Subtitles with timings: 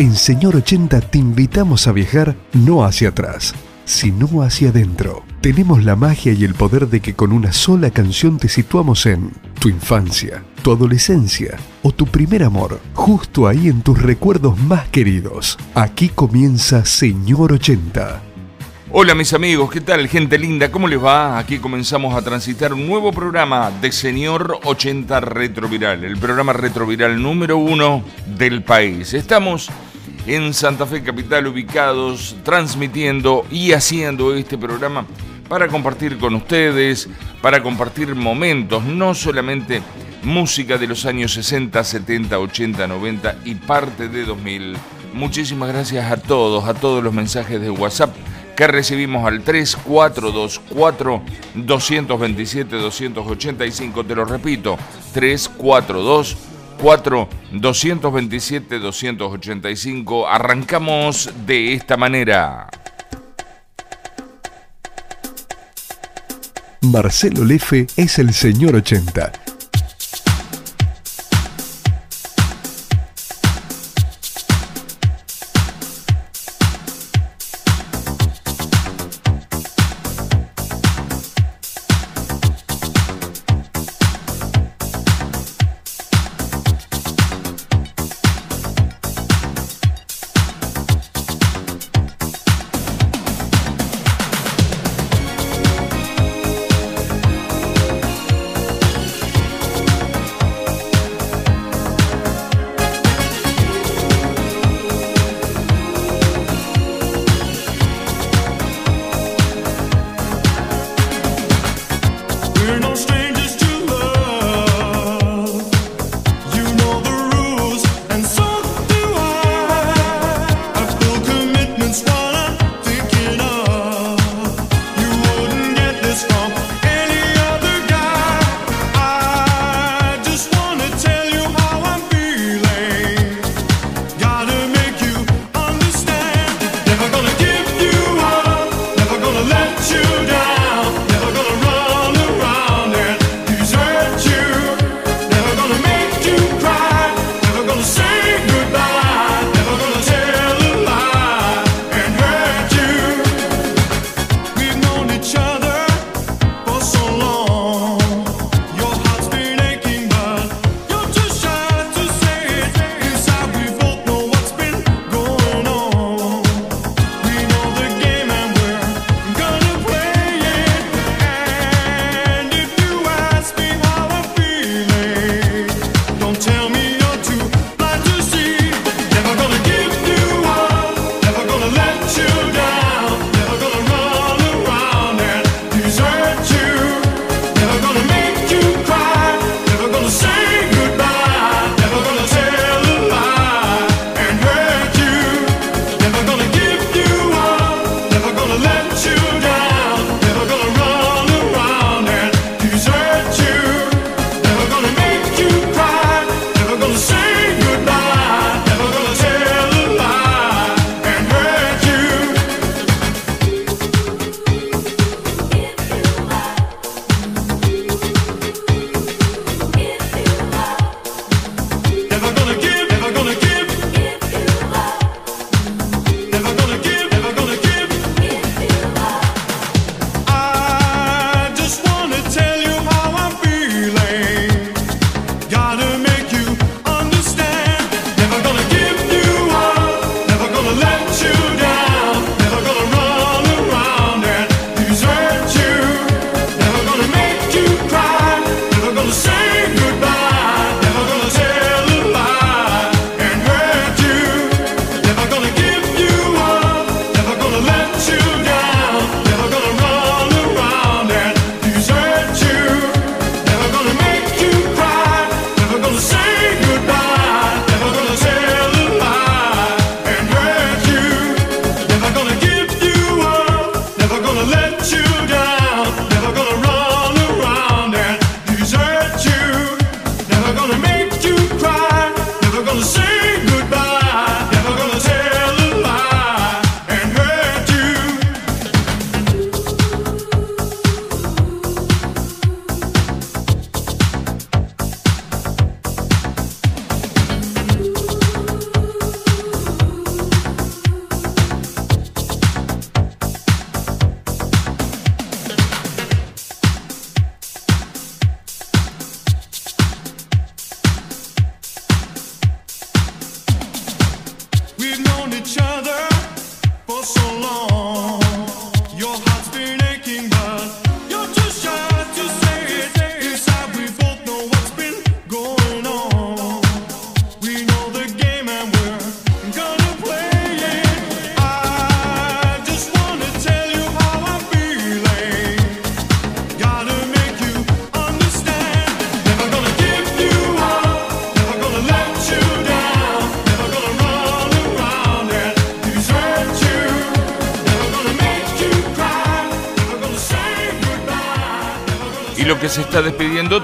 [0.00, 3.54] En Señor 80 te invitamos a viajar no hacia atrás,
[3.84, 5.24] sino hacia adentro.
[5.42, 9.30] Tenemos la magia y el poder de que con una sola canción te situamos en
[9.60, 15.58] tu infancia, tu adolescencia o tu primer amor, justo ahí en tus recuerdos más queridos.
[15.74, 18.22] Aquí comienza Señor 80
[18.92, 20.08] Hola mis amigos, ¿qué tal?
[20.08, 21.38] Gente linda, ¿cómo les va?
[21.38, 27.56] Aquí comenzamos a transitar un nuevo programa de Señor 80 Retroviral, el programa retroviral número
[27.56, 28.02] uno
[28.36, 29.14] del país.
[29.14, 29.70] Estamos
[30.26, 35.06] en Santa Fe Capital ubicados, transmitiendo y haciendo este programa
[35.48, 37.08] para compartir con ustedes,
[37.42, 39.82] para compartir momentos, no solamente
[40.22, 44.76] música de los años 60, 70, 80, 90 y parte de 2000.
[45.12, 48.14] Muchísimas gracias a todos, a todos los mensajes de WhatsApp
[48.56, 51.22] que recibimos al 3424
[51.54, 54.78] 227 285, te lo repito,
[55.14, 56.49] 3424
[56.80, 60.28] 227 285.
[60.28, 62.68] Arrancamos de esta manera.
[66.82, 69.49] Marcelo Lefe es el señor 80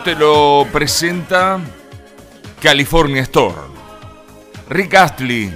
[0.06, 1.58] te lo presenta
[2.62, 3.56] California Store.
[4.68, 5.52] Rick Astley,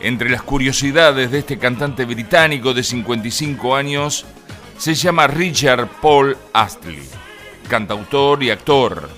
[0.00, 4.26] entre las curiosidades de este cantante británico de 55 años,
[4.76, 7.08] se llama Richard Paul Astley,
[7.68, 9.08] cantautor y actor.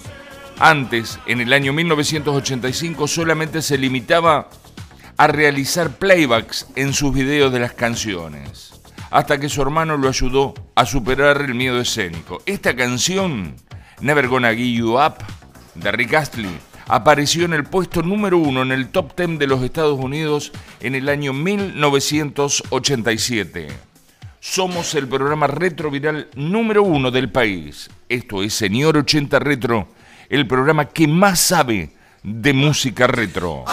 [0.59, 4.51] Antes, en el año 1985, solamente se limitaba
[5.17, 8.75] a realizar playbacks en sus videos de las canciones
[9.11, 12.43] hasta que su hermano lo ayudó a superar el miedo escénico.
[12.47, 13.57] Esta canción,
[14.03, 15.15] Never Gonna Give You Up,
[15.77, 16.59] de Rick Astley,
[16.89, 20.51] apareció en el puesto número uno en el top 10 de los Estados Unidos
[20.81, 23.69] en el año 1987.
[24.41, 27.89] Somos el programa retroviral número uno del país.
[28.09, 29.87] Esto es Señor 80 Retro,
[30.29, 31.93] el programa que más sabe
[32.25, 33.65] de música retro.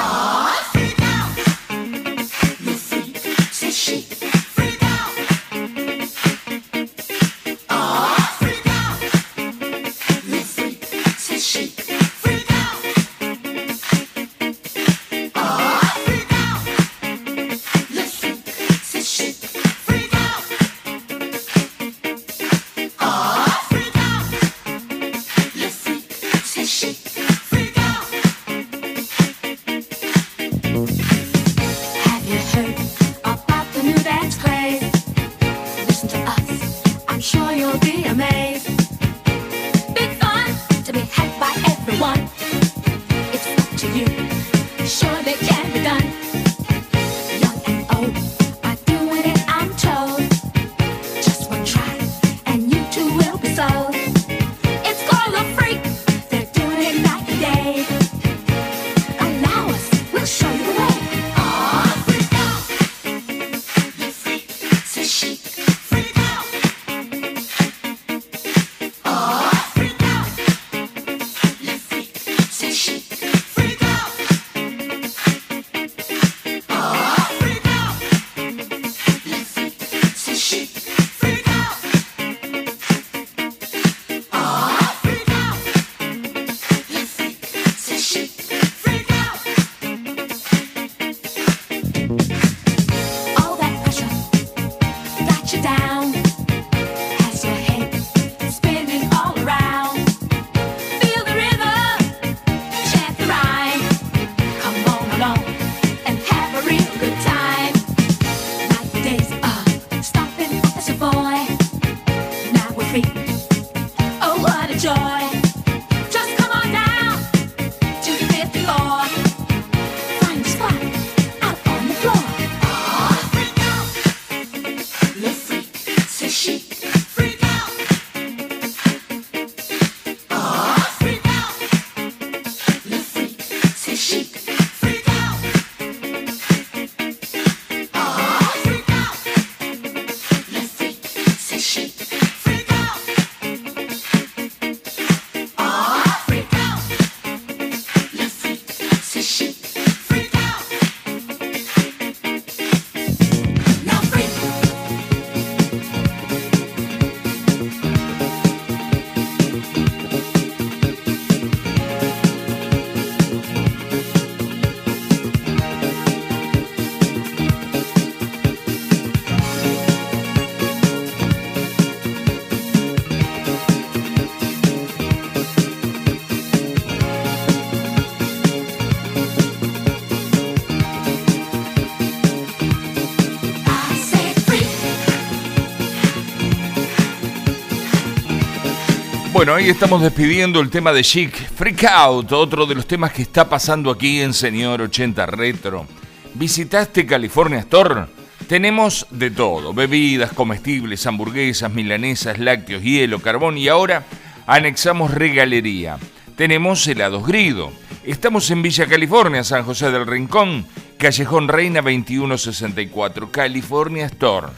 [189.50, 193.24] Bueno, ahí estamos despidiendo el tema de Chic, Freak Out, otro de los temas que
[193.24, 195.88] está pasando aquí en Señor 80 Retro.
[196.36, 198.06] ¿Visitaste California Store?
[198.48, 204.06] Tenemos de todo, bebidas, comestibles, hamburguesas, milanesas, lácteos, hielo, carbón y ahora
[204.46, 205.98] anexamos regalería.
[206.36, 207.72] Tenemos helados grido.
[208.04, 210.68] Estamos en Villa California, San José del Rincón
[211.00, 214.50] Callejón Reina 2164, California Store.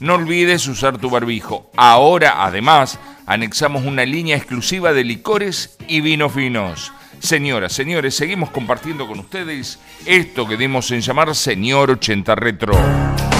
[0.00, 1.70] No olvides usar tu barbijo.
[1.76, 6.92] Ahora, además, anexamos una línea exclusiva de licores y vinos finos.
[7.20, 13.37] Señoras, señores, seguimos compartiendo con ustedes esto que dimos en llamar Señor 80 Retro.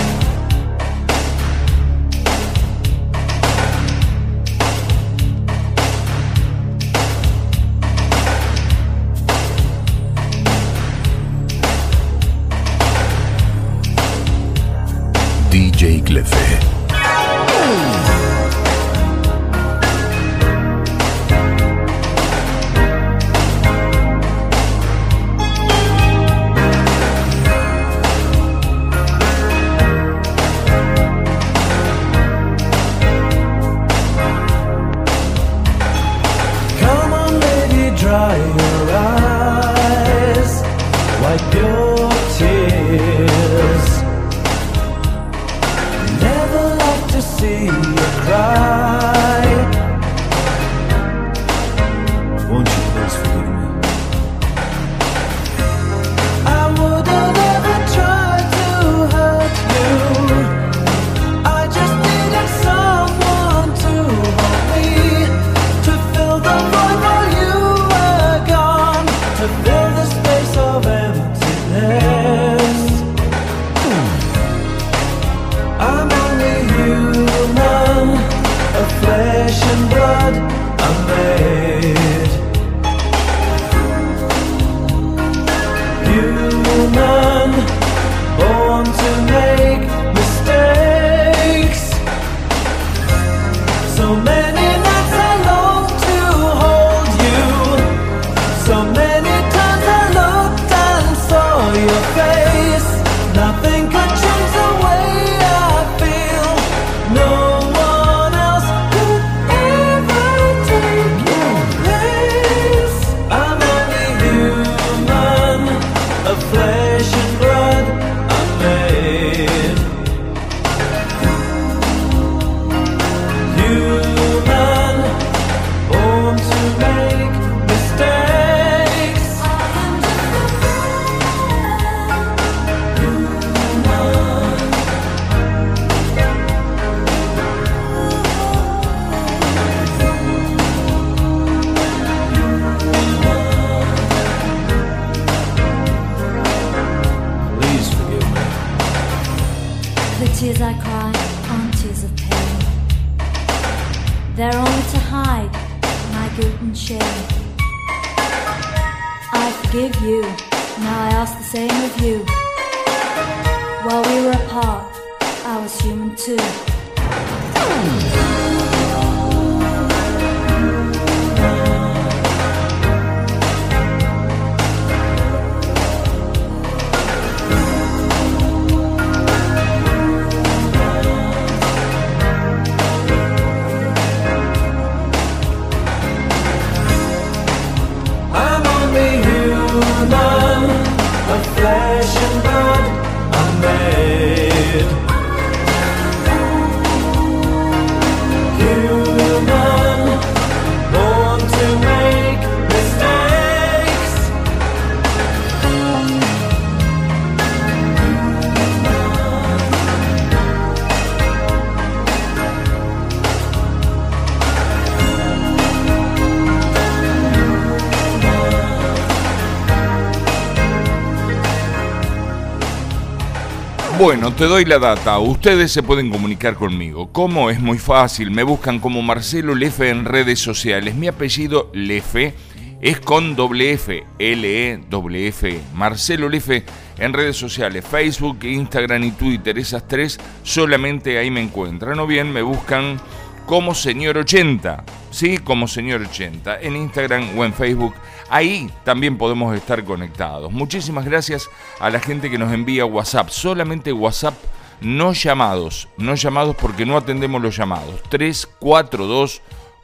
[223.98, 225.18] Bueno, te doy la data.
[225.18, 227.10] Ustedes se pueden comunicar conmigo.
[227.10, 227.50] ¿Cómo?
[227.50, 228.30] Es muy fácil.
[228.30, 230.94] Me buscan como Marcelo Lefe en redes sociales.
[230.94, 232.32] Mi apellido Lefe
[232.80, 234.80] es con doble F, L-E,
[235.26, 235.60] F.
[235.74, 236.62] Marcelo Lefe
[236.98, 239.58] en redes sociales, Facebook, Instagram y Twitter.
[239.58, 241.98] Esas tres solamente ahí me encuentran.
[241.98, 243.00] O bien me buscan
[243.46, 244.84] como Señor 80.
[245.10, 246.60] Sí, como Señor 80.
[246.60, 247.94] En Instagram o en Facebook
[248.30, 250.52] Ahí también podemos estar conectados.
[250.52, 251.48] Muchísimas gracias
[251.80, 253.28] a la gente que nos envía WhatsApp.
[253.28, 254.34] Solamente WhatsApp,
[254.80, 255.88] no llamados.
[255.96, 258.02] No llamados porque no atendemos los llamados.
[258.08, 259.42] 342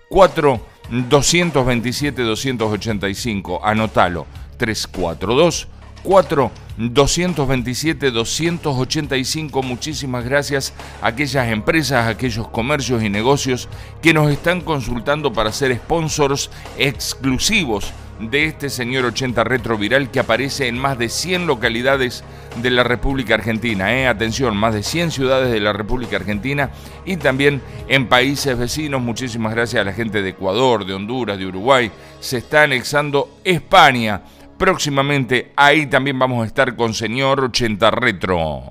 [0.09, 0.61] 4
[1.09, 3.61] 227 285.
[3.65, 4.27] Anótalo.
[4.59, 5.69] 342
[6.03, 9.63] 4 227-285.
[9.63, 13.69] Muchísimas gracias a aquellas empresas, a aquellos comercios y negocios
[14.03, 20.69] que nos están consultando para ser sponsors exclusivos de este señor 80 retroviral que aparece
[20.69, 22.25] en más de 100 localidades
[22.63, 23.95] de la República Argentina.
[23.95, 24.07] ¿eh?
[24.07, 26.71] Atención, más de 100 ciudades de la República Argentina
[27.05, 29.03] y también en países vecinos.
[29.03, 31.91] Muchísimas gracias a la gente de Ecuador, de Honduras, de Uruguay.
[32.21, 34.23] Se está anexando España.
[34.59, 38.63] Próximamente ahí también vamos a estar con señor 80 Retro.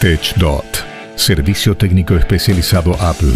[0.00, 0.84] TechDot,
[1.16, 3.34] servicio técnico especializado Apple.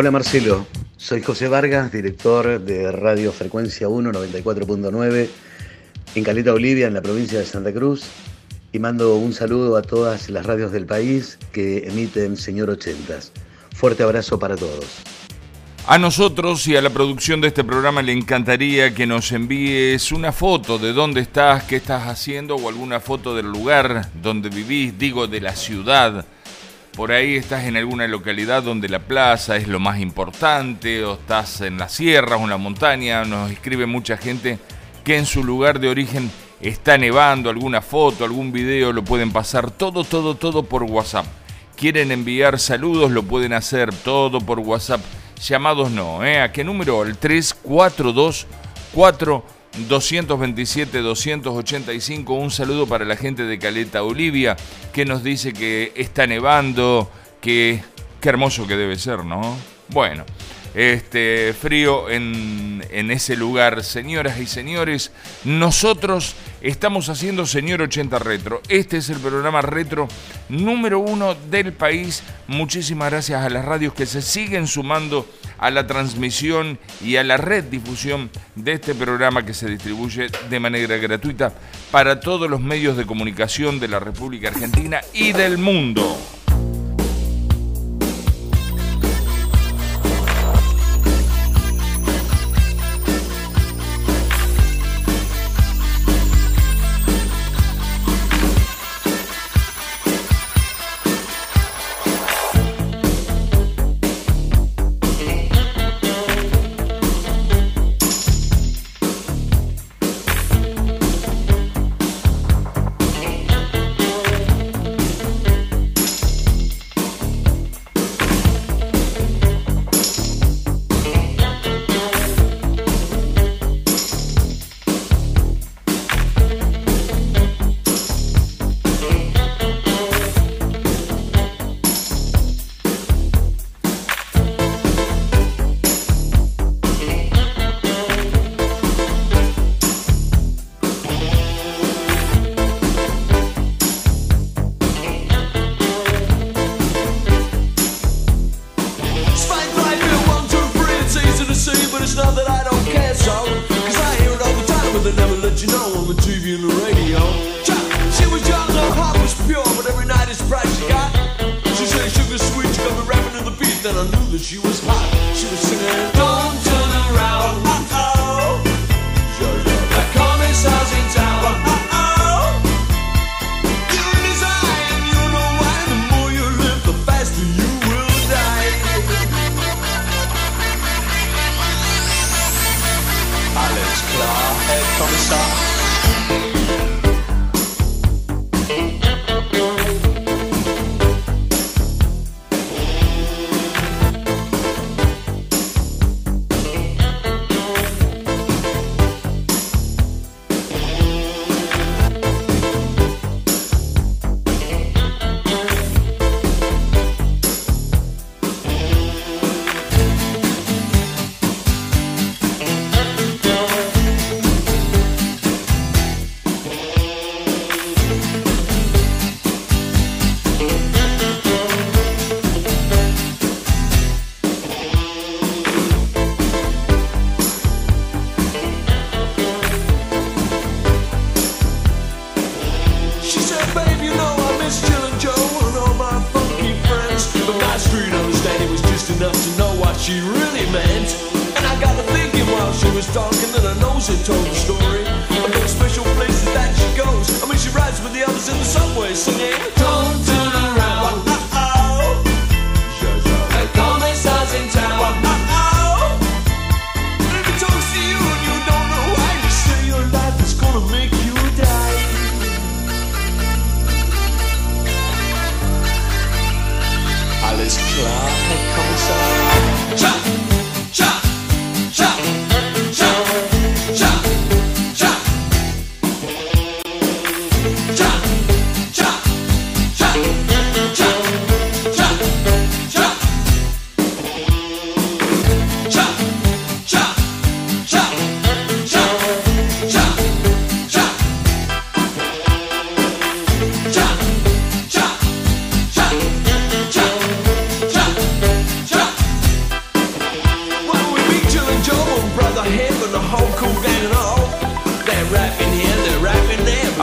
[0.00, 5.28] Hola Marcelo, soy José Vargas, director de Radio Frecuencia 1 94.9
[6.14, 8.04] en Caleta, Bolivia, en la provincia de Santa Cruz,
[8.72, 13.30] y mando un saludo a todas las radios del país que emiten Señor Ochentas.
[13.74, 14.86] Fuerte abrazo para todos.
[15.86, 20.32] A nosotros y a la producción de este programa le encantaría que nos envíes una
[20.32, 25.26] foto de dónde estás, qué estás haciendo o alguna foto del lugar donde vivís, digo
[25.26, 26.24] de la ciudad
[27.00, 31.62] por ahí estás en alguna localidad donde la plaza es lo más importante, o estás
[31.62, 34.58] en las sierras o en la montaña, nos escribe mucha gente
[35.02, 39.70] que en su lugar de origen está nevando, alguna foto, algún video, lo pueden pasar
[39.70, 41.24] todo, todo, todo por WhatsApp.
[41.74, 45.00] Quieren enviar saludos, lo pueden hacer todo por WhatsApp.
[45.42, 46.42] Llamados no, ¿eh?
[46.42, 47.02] ¿A qué número?
[47.02, 48.46] El 342
[48.92, 49.42] 4
[49.88, 52.30] 227-285.
[52.30, 54.56] Un saludo para la gente de Caleta Olivia
[54.92, 57.82] que nos dice que está nevando, que
[58.20, 59.56] qué hermoso que debe ser, ¿no?
[59.88, 60.24] Bueno,
[60.74, 65.10] este frío en, en ese lugar, señoras y señores,
[65.44, 68.62] nosotros estamos haciendo Señor 80 Retro.
[68.68, 70.06] Este es el programa retro
[70.48, 72.22] número uno del país.
[72.46, 75.26] Muchísimas gracias a las radios que se siguen sumando
[75.60, 80.60] a la transmisión y a la red difusión de este programa que se distribuye de
[80.60, 81.52] manera gratuita
[81.90, 86.18] para todos los medios de comunicación de la República Argentina y del mundo.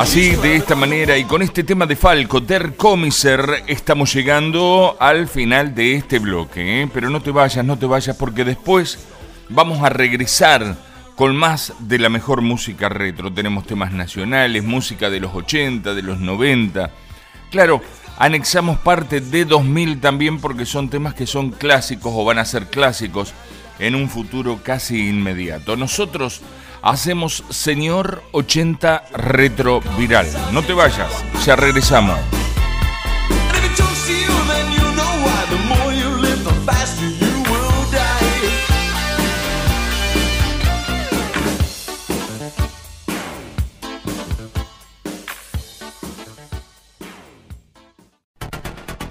[0.08, 5.28] Así, de esta manera y con este tema de Falco, Der Comiser, estamos llegando al
[5.28, 6.82] final de este bloque.
[6.82, 6.90] ¿eh?
[6.94, 9.06] Pero no te vayas, no te vayas, porque después
[9.50, 10.78] vamos a regresar
[11.18, 13.34] con más de la mejor música retro.
[13.34, 16.90] Tenemos temas nacionales, música de los 80, de los 90.
[17.52, 17.82] Claro,
[18.18, 22.68] anexamos parte de 2000 también porque son temas que son clásicos o van a ser
[22.68, 23.34] clásicos
[23.78, 25.76] en un futuro casi inmediato.
[25.76, 26.42] Nosotros
[26.88, 30.28] hacemos Señor 80 Retro Viral.
[30.54, 31.12] No te vayas,
[31.46, 32.18] ya regresamos.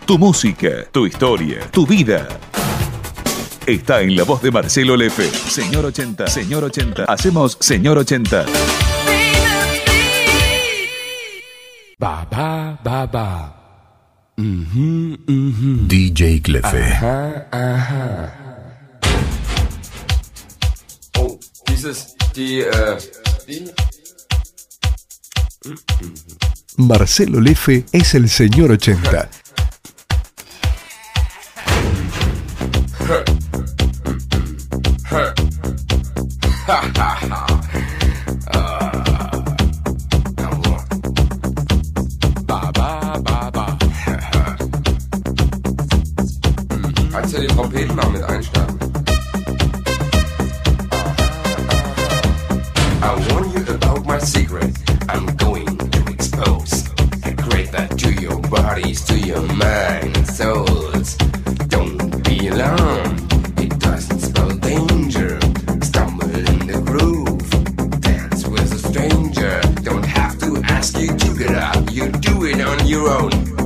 [0.07, 2.29] Tu música, tu historia, tu vida.
[3.67, 5.29] Está en la voz de Marcelo Lefe.
[5.29, 7.05] Señor 80, señor 80.
[7.05, 8.47] Hacemos señor 80.
[11.99, 13.53] Ba, ba, ba, ba.
[14.37, 16.93] DJ Clefe.
[16.93, 18.33] Aha, aha.
[21.19, 22.97] Oh, dieses, die, äh,
[23.49, 23.73] die?
[26.77, 29.29] Marcelo Lefe es el señor 80.
[53.03, 54.77] I warn you about my secret.
[55.09, 56.89] I'm going to expose.
[57.39, 61.17] Create that to your bodies, to your mind souls.
[61.69, 63.26] Don't be alarmed.
[70.87, 71.91] Ask you to get up.
[71.91, 73.66] You do it on your own.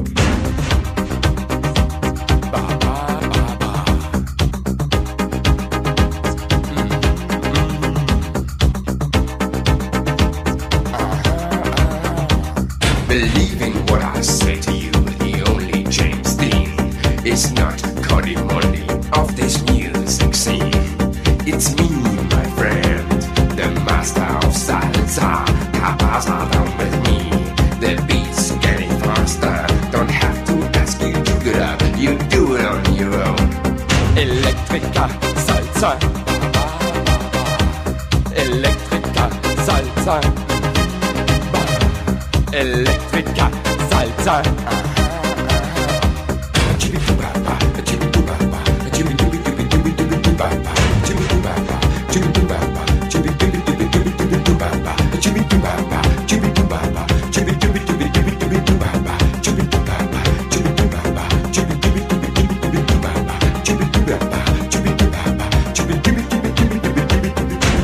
[44.31, 44.71] Salsa.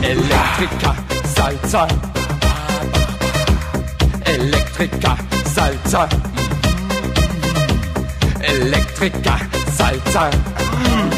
[0.02, 1.86] Electrica salsa.
[4.24, 6.35] Electrica salsa.
[8.98, 9.38] Elektriker,
[9.76, 10.30] Salzer.
[10.30, 11.15] Mm.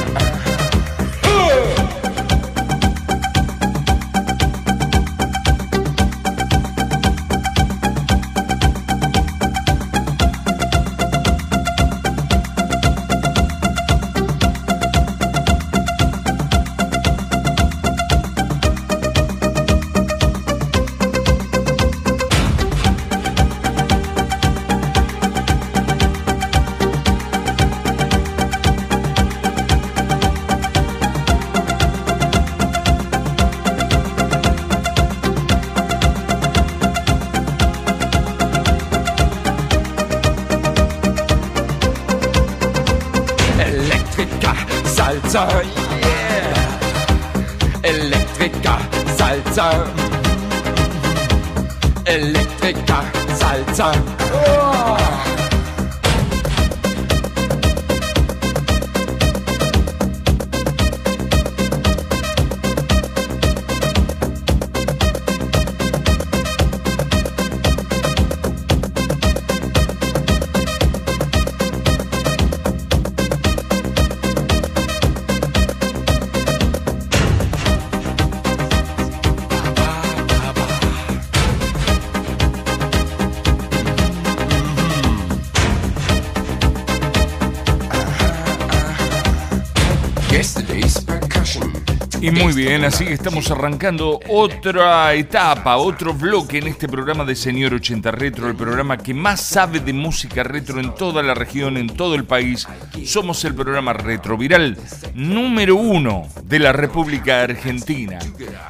[91.48, 91.87] Passion.
[92.20, 97.74] Y muy bien, así estamos arrancando otra etapa, otro bloque en este programa de Señor
[97.74, 101.86] 80 Retro, el programa que más sabe de música retro en toda la región, en
[101.86, 102.66] todo el país.
[103.04, 104.76] Somos el programa retroviral
[105.14, 108.18] número uno de la República Argentina.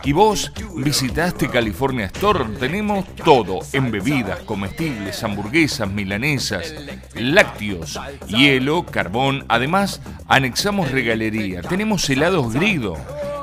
[0.05, 6.75] Y vos visitaste California Store, tenemos todo en bebidas, comestibles, hamburguesas, milanesas,
[7.15, 9.47] lácteos, hielo, carbón.
[9.49, 12.97] Además, anexamos regalería, tenemos helados grido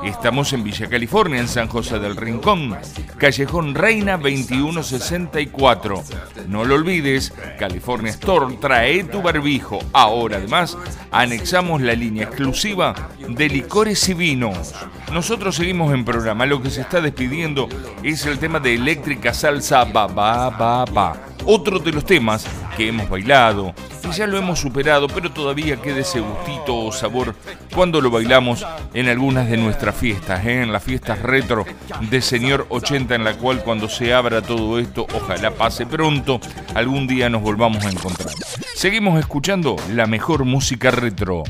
[0.06, 2.76] Estamos en Villa California, en San José del Rincón,
[3.18, 6.04] Callejón Reina 2164.
[6.46, 9.80] No lo olvides, California Store trae tu barbijo.
[9.92, 10.78] Ahora además
[11.10, 12.94] anexamos la línea exclusiva
[13.28, 14.72] de licores y vinos.
[15.12, 16.46] Nosotros seguimos en programa.
[16.46, 17.68] Lo que se está despidiendo
[18.04, 21.16] es el tema de eléctrica salsa ba ba ba ba.
[21.44, 23.74] Otro de los temas que hemos bailado,
[24.12, 27.34] ya lo hemos superado, pero todavía queda ese gustito o sabor
[27.74, 28.64] cuando lo bailamos
[28.94, 30.62] en algunas de nuestras fiestas, ¿eh?
[30.62, 31.64] en las fiestas retro
[32.10, 36.40] de Señor 80, en la cual cuando se abra todo esto, ojalá pase pronto,
[36.74, 38.30] algún día nos volvamos a encontrar.
[38.74, 41.42] Seguimos escuchando la mejor música retro.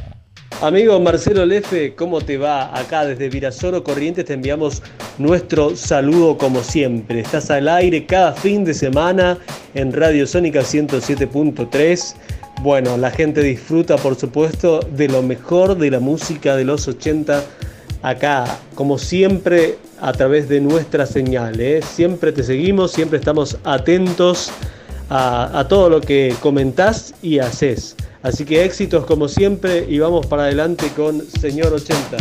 [0.62, 2.76] Amigo Marcelo Lefe, ¿cómo te va?
[2.76, 4.82] Acá desde Virasoro Corrientes te enviamos
[5.18, 7.20] nuestro saludo como siempre.
[7.20, 9.36] Estás al aire cada fin de semana
[9.74, 12.16] en Radio Sónica 107.3
[12.62, 17.44] bueno, la gente disfruta por supuesto de lo mejor de la música de los 80
[18.02, 21.60] acá, como siempre a través de nuestra señal.
[21.60, 21.80] ¿eh?
[21.82, 24.50] Siempre te seguimos, siempre estamos atentos
[25.08, 27.96] a, a todo lo que comentás y haces.
[28.22, 32.16] Así que éxitos como siempre y vamos para adelante con Señor 80.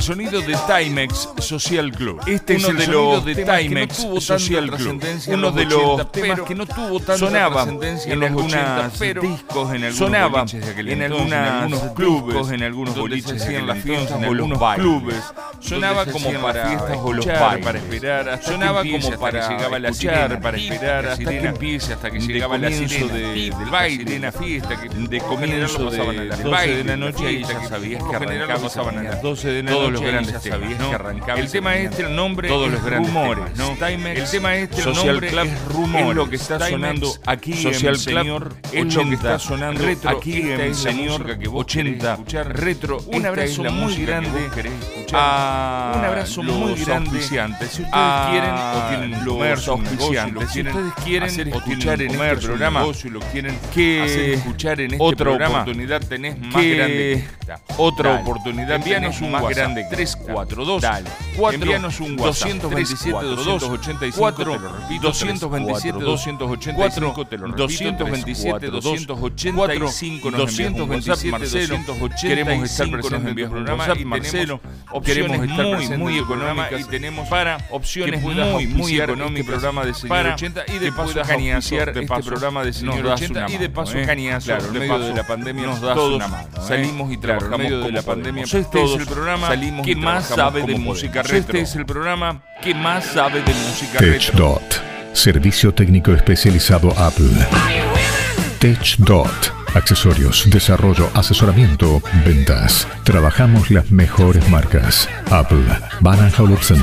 [0.00, 2.22] El sonido de Timex Social Club.
[2.26, 5.04] Este es el de sonido de Timex Social Club.
[5.28, 10.46] Uno de los temas que no tuvo tanta sonaba en algunos discos, en algunos sonaba
[10.52, 15.22] en, algunos clubes, en algunos boliches, en las fiestas, en algunos clubes.
[15.60, 16.70] Sonaba como para
[17.12, 22.10] los para esperar sonaba como para llegaba la sirena, para esperar hasta que empiece, hasta
[22.10, 27.32] que llegaba la sirena del baile, fiesta de comienzo de las 12 de la noche
[27.32, 29.80] y ya sabías que arrancaban a las 12 de la noche.
[29.80, 31.42] Todos los grandes sabías que arrancaban.
[31.42, 33.70] El tema este, el nombre todos los grandes rumores, ¿no?
[33.70, 36.08] El tema este, el nombre es rumores.
[36.08, 40.40] Es lo que está sonando aquí Social Señor es lo que está sonando retro, aquí
[40.40, 42.98] en el Señor 80 retro.
[43.06, 44.48] Un abrazo muy grande
[45.12, 47.86] a un abrazo muy grande si ustedes
[48.30, 53.20] quieren o tienen un comercio, auspiciantes, si ustedes quieren o tienen en este programa lo
[53.32, 57.60] quieren que escuchar en este otra programa, oportunidad tenés más grande esta.
[57.76, 58.22] Otra Dale.
[58.22, 59.58] oportunidad envíanos un más WhatsApp.
[59.58, 61.10] grande 342 Dale.
[61.36, 68.66] 4 envíanos un WhatsApp 227 285 te lo repito 227 285 te lo repito 227
[68.70, 71.76] 285 nos envías un WhatsApp Marcelo
[72.20, 74.60] queremos estar presentes en el programa y Marcelo
[75.02, 80.26] queremos estar muy muy económicas y tenemos para opciones muy muy económicas programa de señor
[80.26, 84.98] 80 y de paso cañasear este programa de señor 80 y de paso cañasear medio
[84.98, 86.48] de la pandemia nos das todos una mano.
[86.56, 86.60] ¿eh?
[86.66, 88.44] Salimos y trabajamos en medio de la pandemia.
[88.44, 91.38] Este es el programa salimos que más sabe de música retro.
[91.38, 94.18] Este es el programa que más sabe de música retro.
[94.18, 94.82] TechDot,
[95.12, 97.30] servicio técnico especializado Apple.
[98.58, 102.86] TechDot, accesorios, desarrollo, asesoramiento, ventas.
[103.04, 105.08] Trabajamos las mejores marcas.
[105.30, 105.64] Apple,
[106.00, 106.82] Van Olufsen,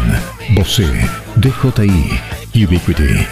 [0.52, 0.88] Bose,
[1.36, 2.20] DJI,
[2.66, 3.26] Ubiquiti.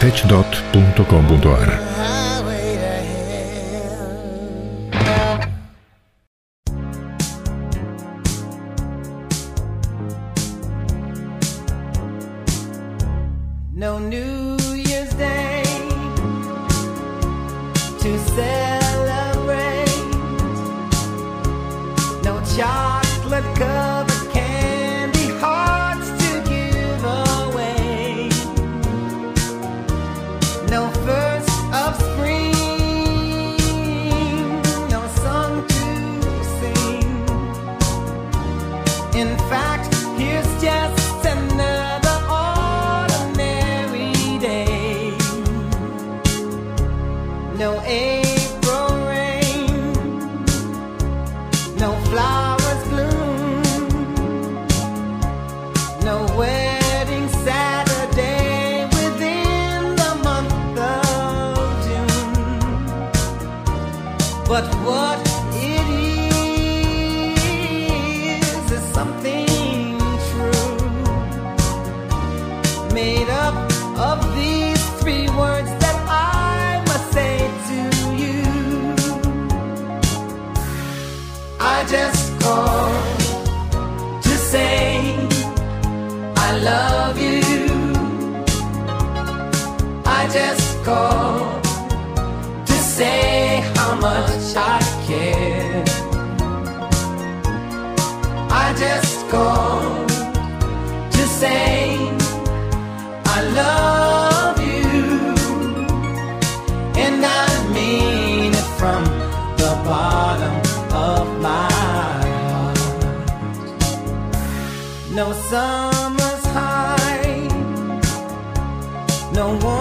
[119.34, 119.73] no warm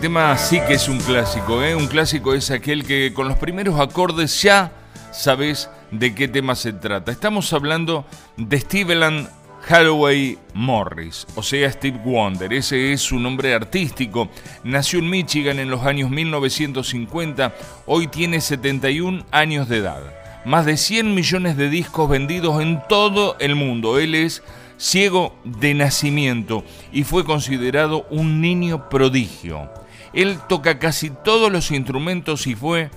[0.00, 1.74] tema sí que es un clásico, ¿eh?
[1.74, 4.72] Un clásico es aquel que con los primeros acordes ya
[5.12, 7.12] sabes de qué tema se trata.
[7.12, 8.06] Estamos hablando
[8.38, 9.28] de Steveland
[9.68, 12.50] Hathaway Morris, o sea, Steve Wonder.
[12.54, 14.30] Ese es su nombre artístico.
[14.64, 17.54] Nació en Michigan en los años 1950.
[17.84, 20.00] Hoy tiene 71 años de edad.
[20.46, 23.98] Más de 100 millones de discos vendidos en todo el mundo.
[23.98, 24.42] Él es
[24.78, 29.68] ciego de nacimiento y fue considerado un niño prodigio.
[30.12, 32.90] Él toca casi todos los instrumentos y fue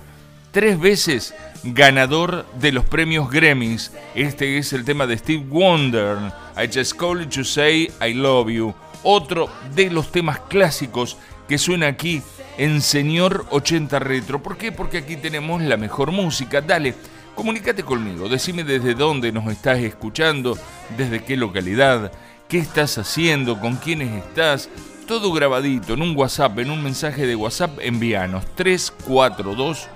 [0.50, 1.34] tres veces
[1.64, 3.92] ganador de los premios Grammys.
[4.14, 6.16] Este es el tema de Steve Wonder,
[6.56, 8.74] I Just Called to Say I Love You.
[9.02, 11.16] Otro de los temas clásicos
[11.48, 12.22] que suena aquí
[12.56, 14.42] en Señor 80 Retro.
[14.42, 14.72] ¿Por qué?
[14.72, 16.60] Porque aquí tenemos la mejor música.
[16.60, 16.94] Dale,
[17.34, 20.56] comunícate conmigo, decime desde dónde nos estás escuchando,
[20.96, 22.12] desde qué localidad,
[22.48, 24.68] qué estás haciendo, con quiénes estás
[25.06, 29.88] todo grabadito en un WhatsApp, en un mensaje de WhatsApp, envíanos 342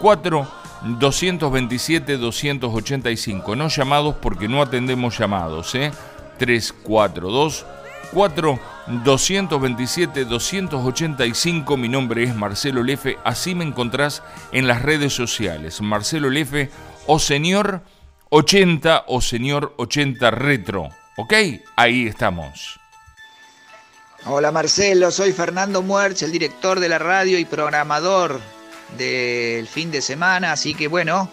[0.00, 0.48] 4
[0.98, 3.56] 227 285.
[3.56, 5.92] No llamados porque no atendemos llamados, ¿eh?
[6.38, 7.66] 342
[8.12, 8.58] 4
[9.04, 11.76] 227 285.
[11.76, 13.18] Mi nombre es Marcelo Lefe.
[13.24, 15.80] Así me encontrás en las redes sociales.
[15.80, 16.70] Marcelo Lefe
[17.06, 17.82] o Señor
[18.30, 20.88] 80 o Señor 80 Retro.
[21.16, 21.34] ¿Ok?
[21.76, 22.78] Ahí estamos.
[24.26, 28.40] Hola Marcelo, soy Fernando Muerch, el director de la radio y programador
[28.96, 31.30] del fin de semana, así que bueno,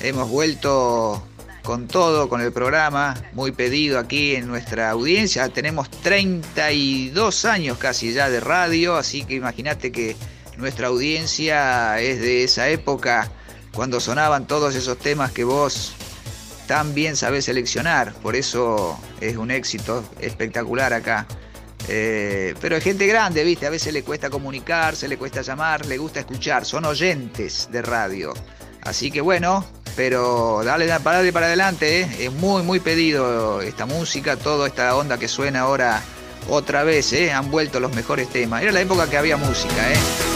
[0.00, 1.26] hemos vuelto
[1.64, 5.48] con todo, con el programa, muy pedido aquí en nuestra audiencia.
[5.48, 10.16] Tenemos 32 años casi ya de radio, así que imagínate que
[10.56, 13.32] nuestra audiencia es de esa época
[13.74, 15.92] cuando sonaban todos esos temas que vos
[16.68, 18.12] tan bien sabés seleccionar.
[18.14, 21.26] Por eso es un éxito espectacular acá.
[21.88, 23.66] Eh, pero hay gente grande, ¿viste?
[23.66, 26.64] A veces le cuesta comunicarse, le cuesta llamar, le gusta escuchar.
[26.64, 28.34] Son oyentes de radio.
[28.82, 29.64] Así que bueno,
[29.96, 32.08] pero dale, dale para adelante, ¿eh?
[32.20, 36.02] Es muy, muy pedido esta música, toda esta onda que suena ahora
[36.48, 37.32] otra vez, ¿eh?
[37.32, 38.62] Han vuelto los mejores temas.
[38.62, 40.35] Era la época que había música, ¿eh?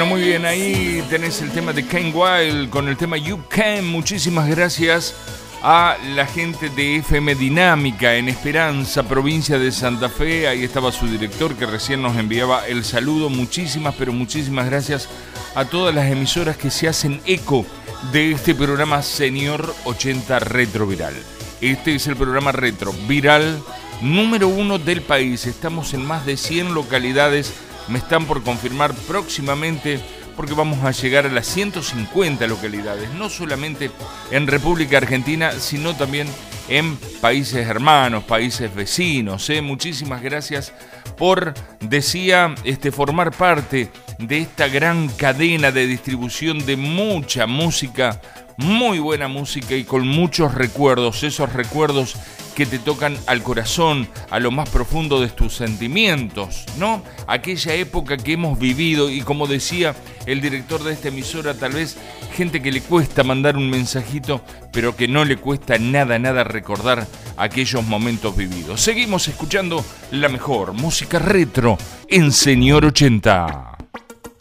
[0.00, 3.86] Bueno, muy bien, ahí tenés el tema de Ken Wild con el tema You Can.
[3.86, 5.14] Muchísimas gracias
[5.62, 10.48] a la gente de FM Dinámica en Esperanza, provincia de Santa Fe.
[10.48, 13.28] Ahí estaba su director que recién nos enviaba el saludo.
[13.28, 15.06] Muchísimas, pero muchísimas gracias
[15.54, 17.66] a todas las emisoras que se hacen eco
[18.10, 21.14] de este programa Señor 80 Retro Viral.
[21.60, 23.62] Este es el programa Retro Viral
[24.00, 25.46] número uno del país.
[25.46, 27.52] Estamos en más de 100 localidades.
[27.90, 30.00] Me están por confirmar próximamente
[30.36, 33.90] porque vamos a llegar a las 150 localidades, no solamente
[34.30, 36.28] en República Argentina, sino también
[36.68, 39.50] en países hermanos, países vecinos.
[39.50, 39.60] ¿eh?
[39.60, 40.72] Muchísimas gracias
[41.18, 48.22] por, decía, este, formar parte de esta gran cadena de distribución de mucha música,
[48.56, 52.16] muy buena música y con muchos recuerdos, esos recuerdos
[52.60, 57.02] que te tocan al corazón, a lo más profundo de tus sentimientos, ¿no?
[57.26, 59.94] Aquella época que hemos vivido y como decía
[60.26, 61.96] el director de esta emisora, tal vez
[62.36, 64.42] gente que le cuesta mandar un mensajito,
[64.74, 67.06] pero que no le cuesta nada, nada recordar
[67.38, 68.82] aquellos momentos vividos.
[68.82, 73.78] Seguimos escuchando la mejor música retro en Señor 80.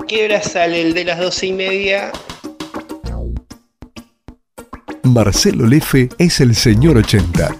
[0.10, 2.12] ¿Qué hora sale el de las doce y media?
[5.04, 7.56] Marcelo Lefe es el señor 80.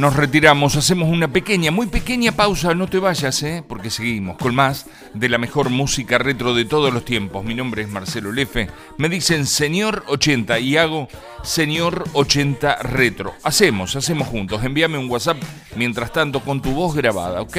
[0.00, 3.62] Nos retiramos, hacemos una pequeña, muy pequeña pausa, no te vayas, ¿eh?
[3.66, 7.44] porque seguimos con más de la mejor música retro de todos los tiempos.
[7.44, 11.06] Mi nombre es Marcelo Lefe, me dicen Señor 80 y hago
[11.42, 13.34] Señor 80 Retro.
[13.42, 15.36] Hacemos, hacemos juntos, envíame un WhatsApp
[15.76, 17.58] mientras tanto con tu voz grabada, ¿ok?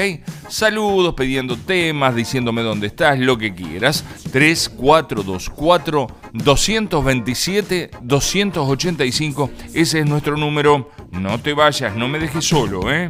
[0.50, 4.04] Saludos, pidiendo temas, diciéndome dónde estás, lo que quieras.
[4.32, 10.90] 3424 227 285, ese es nuestro número.
[11.12, 13.10] No te vayas, no me dejes solo, ¿eh?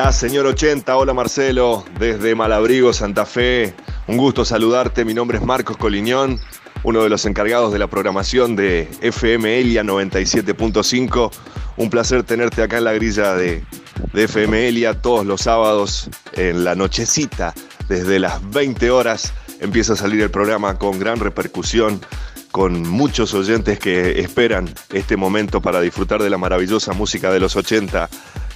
[0.00, 3.74] Hola, señor 80, hola Marcelo, desde Malabrigo, Santa Fe.
[4.06, 6.40] Un gusto saludarte, mi nombre es Marcos Coliñón,
[6.84, 11.30] uno de los encargados de la programación de FM Elia 97.5.
[11.76, 13.62] Un placer tenerte acá en la grilla de,
[14.14, 17.52] de FM Elia todos los sábados en la nochecita,
[17.86, 22.00] desde las 20 horas empieza a salir el programa con gran repercusión
[22.52, 27.54] con muchos oyentes que esperan este momento para disfrutar de la maravillosa música de los
[27.54, 28.08] 80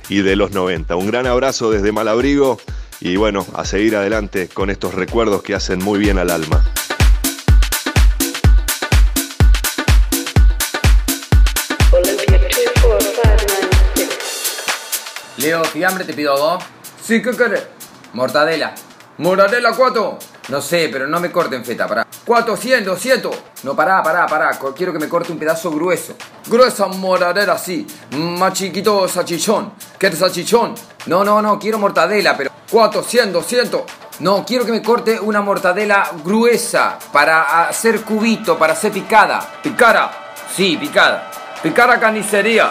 [0.08, 0.96] y de los 90.
[0.96, 2.58] Un gran abrazo desde Malabrigo
[3.00, 6.64] y bueno, a seguir adelante con estos recuerdos que hacen muy bien al alma.
[15.36, 16.64] Leo, fiambre te pido a vos.
[17.02, 17.64] Sí, ¿qué querés?
[18.14, 18.74] Mortadela.
[19.18, 20.18] Mortadela 4.
[20.48, 22.06] No sé, pero no me corten feta, pará.
[22.24, 23.36] 400, 200.
[23.62, 24.58] No, pará, pará, pará.
[24.76, 26.14] Quiero que me corte un pedazo grueso.
[26.46, 27.86] Gruesa moradera, sí.
[28.10, 29.72] Más chiquito salchichón.
[29.96, 30.74] ¿Quieres salchichón?
[31.06, 33.82] No, no, no, quiero mortadela, pero 400, 200.
[34.20, 39.40] No, quiero que me corte una mortadela gruesa para hacer cubito, para hacer picada.
[39.62, 40.34] ¿Picada?
[40.54, 41.30] Sí, picada.
[41.62, 42.70] Picada carnicería.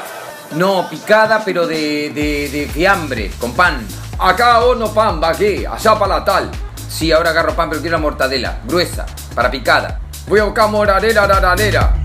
[0.51, 3.85] No, picada, pero de, de, de fiambre, con pan.
[4.19, 5.67] Acá horno pan, qué?
[5.67, 6.51] allá para la tal.
[6.93, 9.99] Sí, ahora agarro pan, pero quiero la mortadela, gruesa, para picada.
[10.27, 11.95] Voy a buscar mortadela, raranera.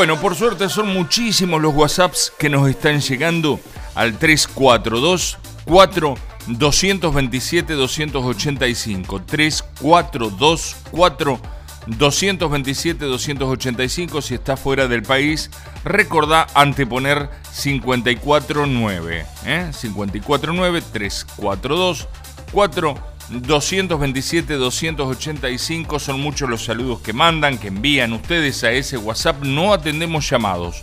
[0.00, 3.60] Bueno, por suerte son muchísimos los WhatsApps que nos están llegando
[3.94, 5.36] al 342
[5.66, 6.14] 4
[6.46, 11.40] 227 285 342 4
[11.86, 15.50] 227 285 si está fuera del país
[15.84, 17.28] recordá anteponer
[17.62, 19.70] 549 ¿eh?
[19.78, 22.08] 549 342
[22.52, 29.42] 4 227 285 son muchos los saludos que mandan, que envían ustedes a ese WhatsApp.
[29.44, 30.82] No atendemos llamados.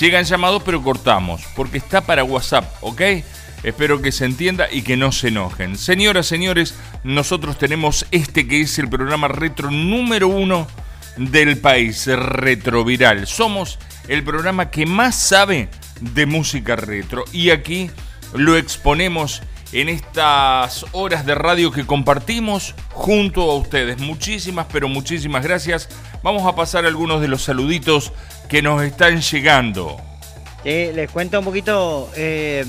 [0.00, 3.02] Llegan llamados pero cortamos, porque está para WhatsApp, ¿ok?
[3.62, 5.76] Espero que se entienda y que no se enojen.
[5.76, 6.74] Señoras, señores,
[7.04, 10.66] nosotros tenemos este que es el programa retro número uno
[11.16, 13.26] del país, Retroviral.
[13.26, 13.78] Somos
[14.08, 15.68] el programa que más sabe
[16.00, 17.90] de música retro y aquí
[18.34, 19.42] lo exponemos
[19.72, 23.98] en estas horas de radio que compartimos junto a ustedes.
[23.98, 25.88] Muchísimas, pero muchísimas gracias
[26.22, 28.12] vamos a pasar algunos de los saluditos
[28.48, 29.96] que nos están llegando.
[30.64, 32.10] Les cuento un poquito.
[32.16, 32.64] eh,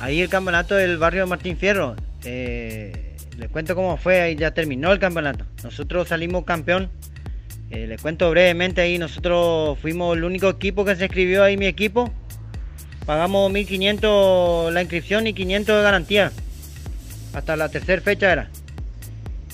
[0.00, 1.96] ahí el campeonato del barrio Martín Fierro.
[2.24, 4.20] eh, les cuento cómo fue.
[4.20, 5.44] Ahí ya terminó el campeonato.
[5.62, 6.90] Nosotros salimos campeón.
[7.70, 8.98] Eh, les cuento brevemente ahí.
[8.98, 12.12] Nosotros fuimos el único equipo que se inscribió ahí, mi equipo.
[13.06, 16.32] Pagamos 1500 la inscripción y 500 de garantía.
[17.32, 18.50] Hasta la tercera fecha era.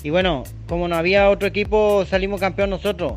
[0.01, 3.13] Y bueno, como no había otro equipo, salimos campeón nosotros.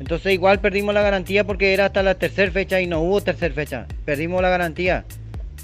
[0.00, 3.54] Entonces igual perdimos la garantía porque era hasta la tercera fecha y no hubo tercera
[3.54, 3.86] fecha.
[4.04, 5.04] Perdimos la garantía.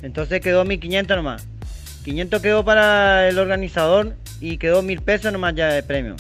[0.02, 1.44] Entonces quedó 1500 nomás.
[2.04, 6.14] 500 quedó para el organizador y quedó 1000 pesos nomás ya de premio.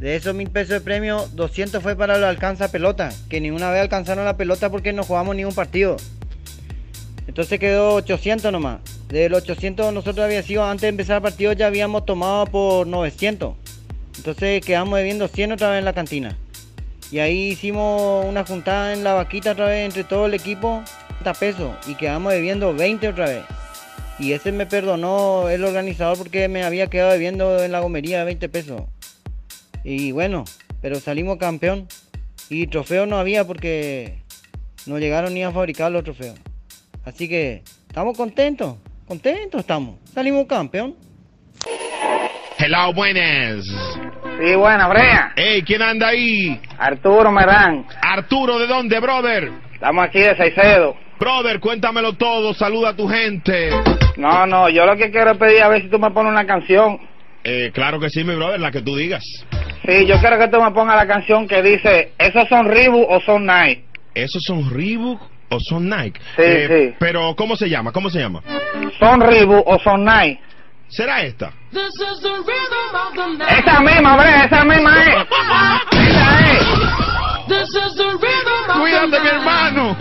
[0.00, 3.10] De esos 1000 pesos de premio, 200 fue para los alcanza pelota.
[3.30, 5.96] Que ni una vez alcanzaron la pelota porque no jugamos ni un partido.
[7.28, 8.80] Entonces quedó 800 nomás.
[9.08, 12.86] De los 800 nosotros había sido, antes de empezar el partido ya habíamos tomado por
[12.86, 13.54] 900.
[14.16, 16.36] Entonces quedamos debiendo 100 otra vez en la cantina.
[17.12, 20.82] Y ahí hicimos una juntada en la vaquita otra vez entre todo el equipo,
[21.22, 21.76] 30 pesos.
[21.86, 23.44] Y quedamos debiendo 20 otra vez.
[24.18, 28.48] Y ese me perdonó el organizador porque me había quedado debiendo en la gomería 20
[28.48, 28.82] pesos.
[29.84, 30.44] Y bueno,
[30.80, 31.86] pero salimos campeón.
[32.48, 34.22] Y trofeo no había porque
[34.86, 36.38] no llegaron ni a fabricar los trofeos.
[37.08, 39.98] Así que estamos contentos, contentos estamos.
[40.12, 40.94] Salimos campeón.
[42.58, 43.64] Hello, buenas.
[43.64, 45.32] Sí, buena, Brea.
[45.34, 46.60] Hey, ¿quién anda ahí?
[46.76, 47.86] Arturo Merán.
[48.02, 49.50] Arturo, ¿de dónde, brother?
[49.72, 50.96] Estamos aquí de Saicedo.
[51.18, 53.70] Brother, cuéntamelo todo, saluda a tu gente.
[54.18, 56.46] No, no, yo lo que quiero es pedir a ver si tú me pones una
[56.46, 57.00] canción.
[57.42, 59.24] Eh, claro que sí, mi brother, la que tú digas.
[59.86, 63.20] Sí, yo quiero que tú me pongas la canción que dice, ¿esos son Reebok o
[63.22, 63.84] son Nike?
[64.14, 66.20] ¿Esos son Reebok o son Nike?
[66.36, 66.94] Sí, sí.
[66.98, 67.92] Pero, ¿cómo se llama?
[67.92, 68.42] ¿Cómo se llama?
[68.98, 70.40] ¿Son Reebok o son Nike?
[70.88, 71.52] ¿Será esta?
[73.48, 75.16] Esa misma, Brea, esa misma es.
[75.92, 76.66] Esa es.
[78.78, 79.96] Cuídate, mi hermano.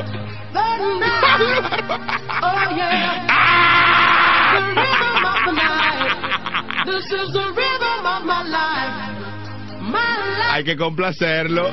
[10.51, 11.69] Hay que complacerlo.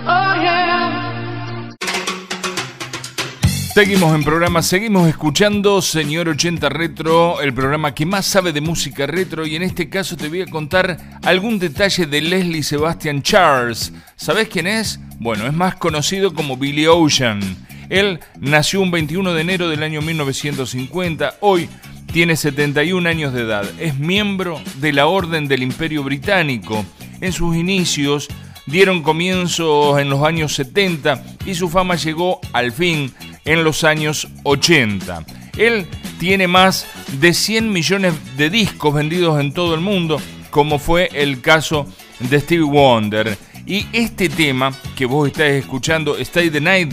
[3.75, 9.05] Seguimos en programa, seguimos escuchando Señor 80 Retro, el programa que más sabe de música
[9.05, 13.93] retro y en este caso te voy a contar algún detalle de Leslie Sebastian Charles.
[14.15, 15.01] ¿Sabes quién es?
[15.19, 17.41] Bueno, es más conocido como Billy Ocean.
[17.89, 21.69] Él nació un 21 de enero del año 1950, hoy
[22.13, 26.87] tiene 71 años de edad, es miembro de la Orden del Imperio Británico.
[27.21, 28.29] En sus inicios
[28.67, 33.13] dieron comienzos en los años 70 y su fama llegó al fin
[33.45, 35.25] en los años 80.
[35.57, 35.87] Él
[36.19, 36.87] tiene más
[37.21, 41.87] de 100 millones de discos vendidos en todo el mundo, como fue el caso
[42.19, 43.37] de Stevie Wonder.
[43.67, 46.93] Y este tema que vos estás escuchando, Stay the Night,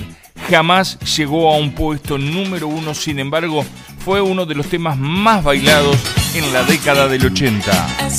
[0.50, 3.66] jamás llegó a un puesto número uno, sin embargo,
[4.04, 5.98] fue uno de los temas más bailados
[6.34, 8.10] en la década del 80.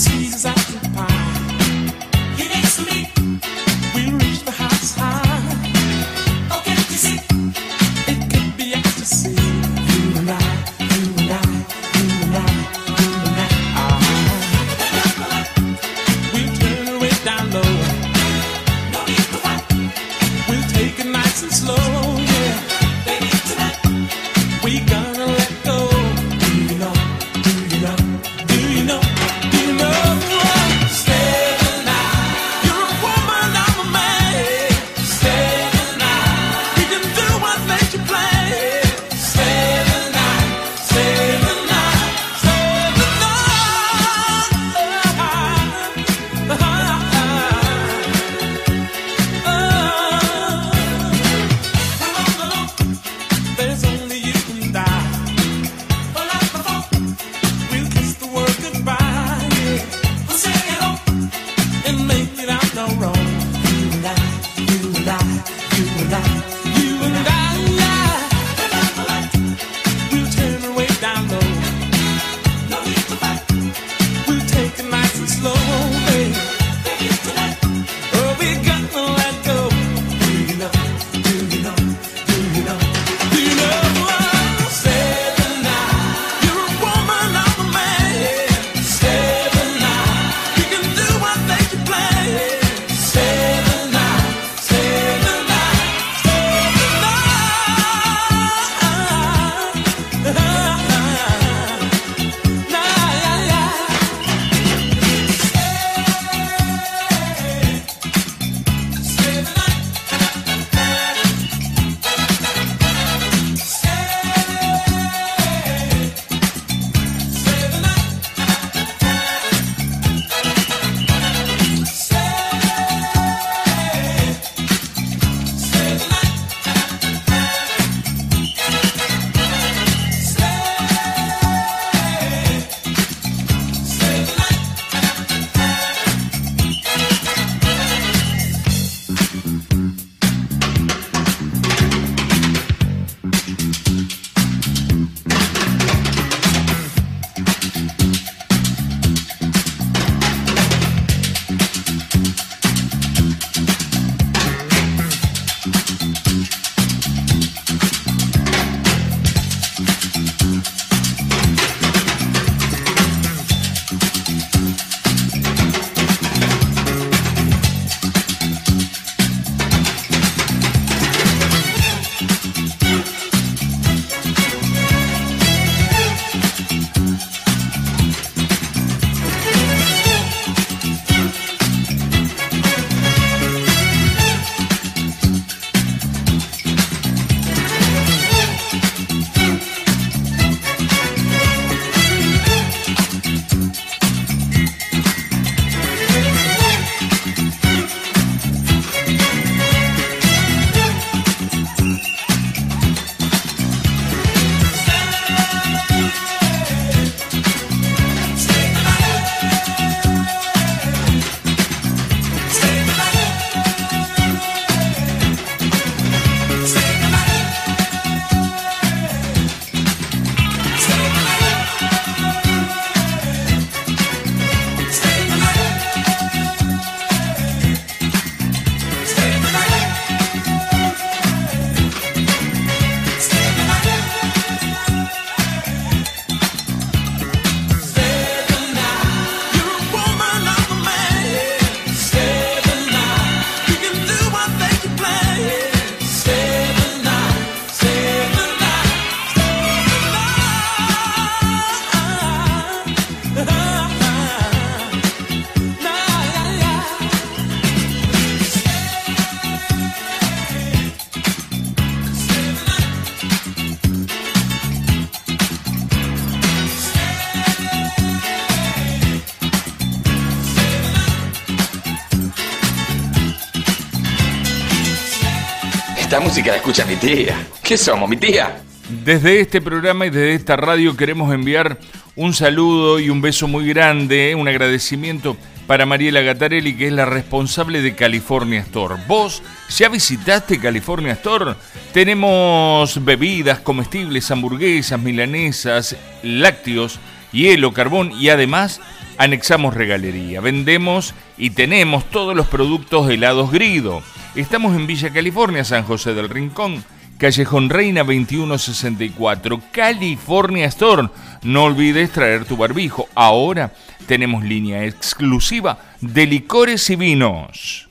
[276.32, 277.46] Música la escucha mi tía.
[277.62, 278.62] ¿Qué somos, mi tía?
[279.04, 281.78] Desde este programa y desde esta radio queremos enviar
[282.16, 285.36] un saludo y un beso muy grande, un agradecimiento
[285.66, 288.94] para Mariela Gattarelli, que es la responsable de California Store.
[289.06, 289.42] ¿Vos
[289.76, 291.54] ya visitaste California Store?
[291.92, 296.98] Tenemos bebidas, comestibles, hamburguesas, milanesas, lácteos,
[297.32, 298.80] hielo, carbón y además
[299.18, 300.40] anexamos regalería.
[300.40, 304.02] Vendemos y tenemos todos los productos helados Grido.
[304.34, 306.82] Estamos en Villa California, San José del Rincón.
[307.18, 311.08] Callejón Reina 2164, California Store.
[311.42, 313.08] No olvides traer tu barbijo.
[313.14, 313.72] Ahora
[314.06, 317.88] tenemos línea exclusiva de licores y vinos.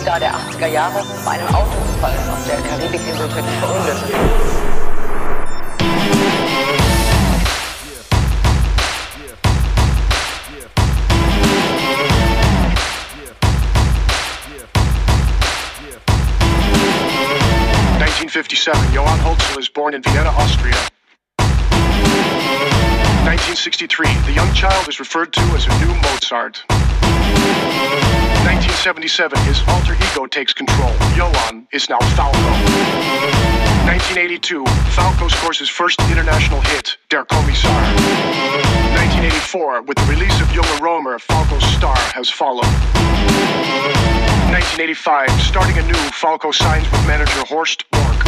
[0.04, 4.04] Der Musikstar der 80er Jahre bei einem Autounfall auf der Karibikinsel tödlich verunglückt.
[18.94, 20.76] Johann Holzel is born in Vienna, Austria.
[23.26, 26.64] 1963, the young child is referred to as a new Mozart.
[28.44, 30.92] 1977, his alter ego takes control.
[31.16, 32.38] Johann is now Falco.
[33.88, 37.72] 1982, Falco scores his first international hit, Der Kommissar.
[39.00, 42.68] 1984, with the release of Junge Romer, Falco's star has followed.
[44.52, 48.20] 1985, starting anew, Falco signs with manager Horst Bork.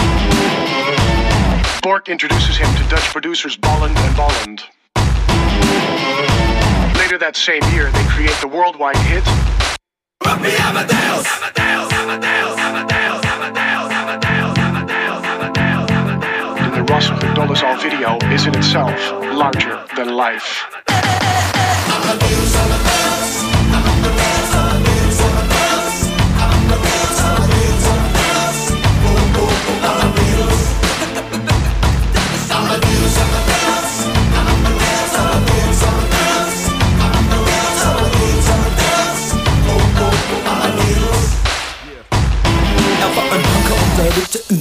[1.83, 4.63] Bork introduces him to Dutch producers Bolland and Bolland.
[6.97, 9.23] Later that same year, they create the worldwide hit.
[16.75, 18.93] The Russell of the video is in itself
[19.33, 20.65] larger than life.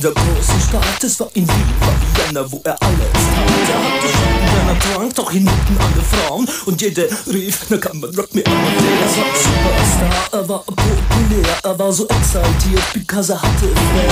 [0.04, 1.02] Der großen Stadt.
[1.02, 3.68] Es war in Vienna, wo er alles tat.
[3.70, 6.48] Er hatte schon wenn er trank, doch hinten alle Frauen.
[6.66, 9.16] Und jede rief, na kann man Rock me Amadeus.
[9.16, 14.10] Er war Superstar, er war populär, er war so exaltiert, because er hatte Flair.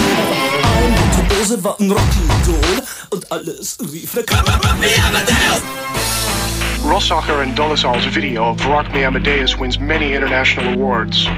[0.63, 2.83] Er ein Virtuose, war ein Rocky-Idol.
[3.11, 5.63] Und alles rief, na kann man Rock me Amadeus.
[6.85, 11.29] Rossacher and Dolezal's video of Rock Me Amadeus wins many international awards.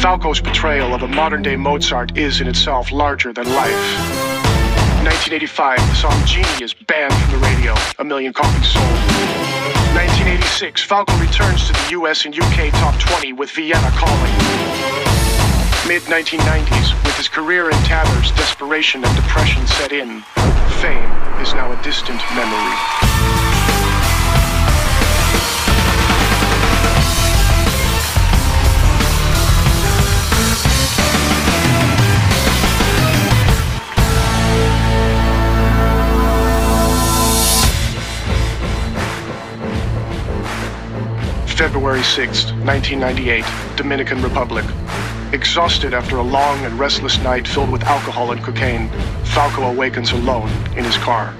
[0.00, 4.00] Falco's portrayal of a modern day Mozart is in itself larger than life.
[5.04, 8.86] 1985, the song Genie is banned from the radio, a million copies sold.
[9.92, 14.32] 1986, Falco returns to the US and UK top 20 with Vienna calling.
[15.86, 20.22] Mid 1990s, with his career in tatters, desperation and depression set in,
[20.80, 21.12] fame
[21.44, 23.59] is now a distant memory.
[41.70, 43.44] February 6, 1998,
[43.76, 44.64] Dominican Republic.
[45.32, 48.88] Exhausted after a long and restless night filled with alcohol and cocaine,
[49.22, 51.32] Falco awakens alone in his car.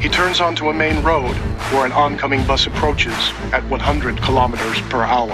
[0.00, 1.36] He turns onto a main road
[1.70, 3.14] where an oncoming bus approaches
[3.52, 5.30] at 100 kilometers per hour.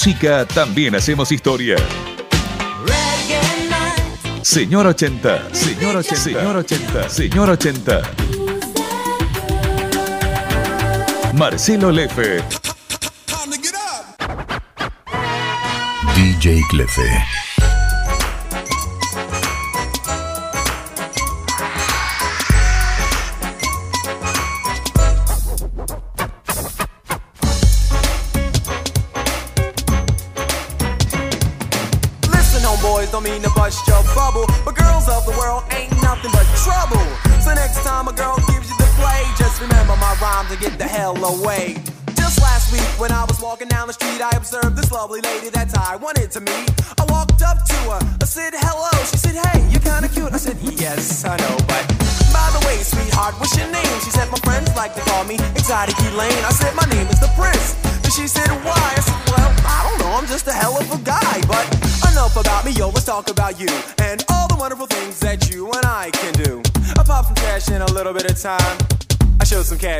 [0.00, 1.76] Música también hacemos historia.
[4.40, 8.00] Señor 80, señor 80, señor 80, señor 80.
[11.34, 12.42] Marcelo Lefe.
[16.16, 17.29] DJ Clefe.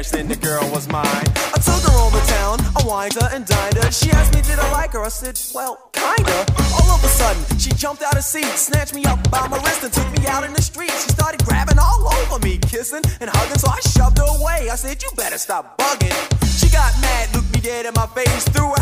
[0.00, 1.04] Cash, then the girl was mine.
[1.04, 3.90] I took her over town, I wined her and dined her.
[3.90, 5.02] She asked me, did I like her?
[5.02, 6.46] I said, well, kinda.
[6.74, 9.84] All of a sudden, she jumped out of seat, snatched me up by my wrist
[9.84, 10.90] and took me out in the street.
[10.90, 14.70] She started grabbing all over me, kissing and hugging, so I shoved her away.
[14.70, 16.16] I said, you better stop bugging.
[16.58, 18.72] She got mad, looked me dead in my face, threw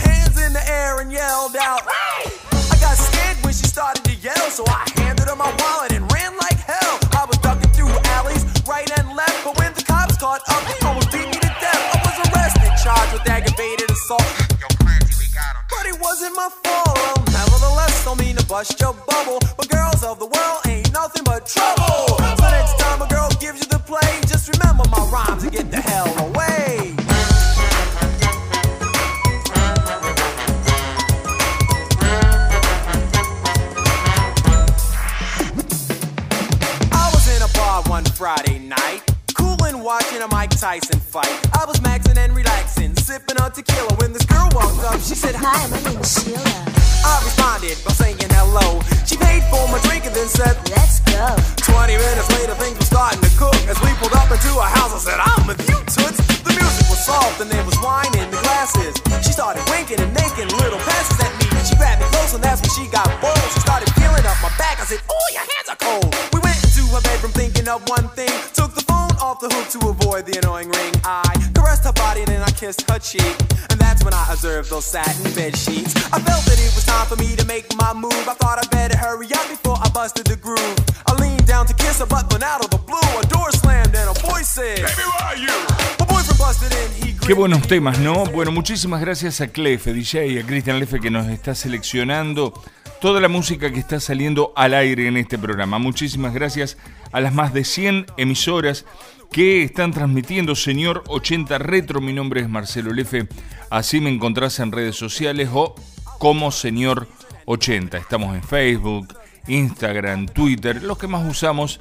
[87.29, 88.25] Qué buenos temas, ¿no?
[88.25, 92.55] Bueno, muchísimas gracias a Clefe, DJ, y a Cristian Lefe que nos está seleccionando
[93.03, 95.79] toda la música que está saliendo al aire en este programa.
[95.79, 96.79] Muchísimas gracias
[97.13, 98.87] a las más de 100 emisoras
[99.31, 102.01] que están transmitiendo Señor 80 Retro.
[102.01, 103.29] Mi nombre es Marcelo Lefe.
[103.69, 105.75] Así me encontrás en redes sociales o
[106.19, 107.09] como Señor
[107.45, 107.99] 80.
[107.99, 109.15] Estamos en Facebook,
[109.49, 111.79] Instagram, Twitter, los que más usamos,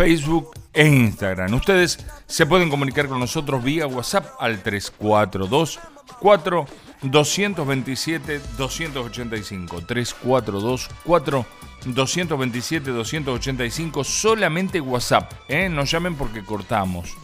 [0.00, 1.52] Facebook e Instagram.
[1.52, 5.78] Ustedes se pueden comunicar con nosotros vía WhatsApp al 342
[6.20, 6.66] 4
[7.02, 11.46] 227 285 342 4
[11.84, 15.68] 227 285 solamente WhatsApp, ¿eh?
[15.68, 17.14] no llamen porque cortamos.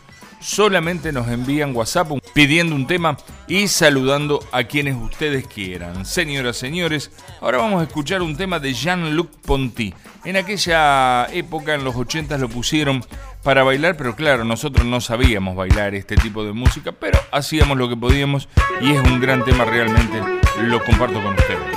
[0.46, 3.16] Solamente nos envían WhatsApp pidiendo un tema
[3.48, 6.06] y saludando a quienes ustedes quieran.
[6.06, 7.10] Señoras, señores,
[7.40, 9.92] ahora vamos a escuchar un tema de Jean-Luc Ponty.
[10.24, 13.04] En aquella época, en los 80 lo pusieron
[13.42, 17.88] para bailar, pero claro, nosotros no sabíamos bailar este tipo de música, pero hacíamos lo
[17.88, 18.48] que podíamos
[18.80, 20.22] y es un gran tema realmente,
[20.62, 21.75] lo comparto con ustedes.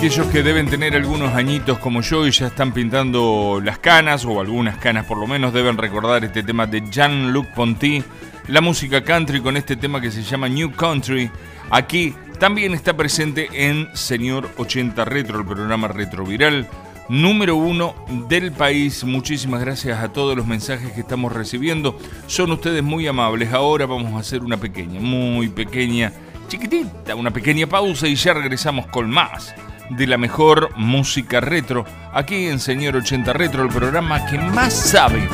[0.00, 4.40] Aquellos que deben tener algunos añitos como yo y ya están pintando las canas, o
[4.40, 8.02] algunas canas por lo menos, deben recordar este tema de Jean-Luc Ponty,
[8.48, 11.30] la música country con este tema que se llama New Country.
[11.68, 16.66] Aquí también está presente en Señor 80 Retro, el programa retroviral,
[17.10, 17.94] número uno
[18.26, 19.04] del país.
[19.04, 21.98] Muchísimas gracias a todos los mensajes que estamos recibiendo.
[22.26, 23.52] Son ustedes muy amables.
[23.52, 26.10] Ahora vamos a hacer una pequeña, muy pequeña,
[26.48, 29.54] chiquitita, una pequeña pausa y ya regresamos con más
[29.90, 31.84] de la mejor música retro.
[32.12, 35.28] Aquí en Señor 80 Retro, el programa que más sabe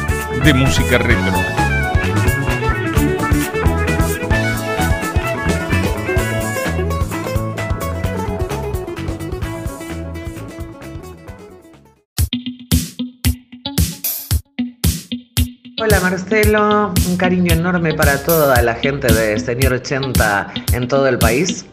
[0.44, 1.32] de música retro.
[15.78, 21.18] Hola Marcelo, un cariño enorme para toda la gente de Señor 80 en todo el
[21.18, 21.66] país.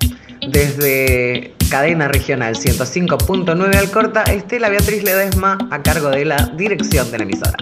[0.52, 7.24] Desde cadena regional 105.9 Alcorta, Estela Beatriz Ledesma a cargo de la dirección de la
[7.24, 7.58] emisora.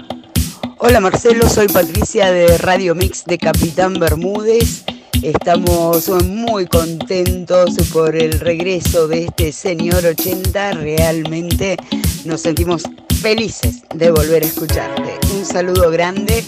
[0.80, 4.84] Hola Marcelo, soy Patricia de Radio Mix de Capitán Bermúdez.
[5.24, 10.74] Estamos muy contentos por el regreso de este señor 80.
[10.74, 11.78] Realmente
[12.26, 12.84] nos sentimos
[13.22, 15.20] felices de volver a escucharte.
[15.34, 16.44] Un saludo grande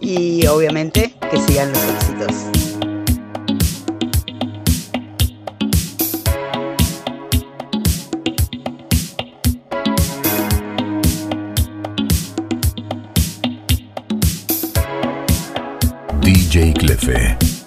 [0.00, 2.87] y obviamente que sigan los éxitos.
[16.28, 17.57] DJ Clefe.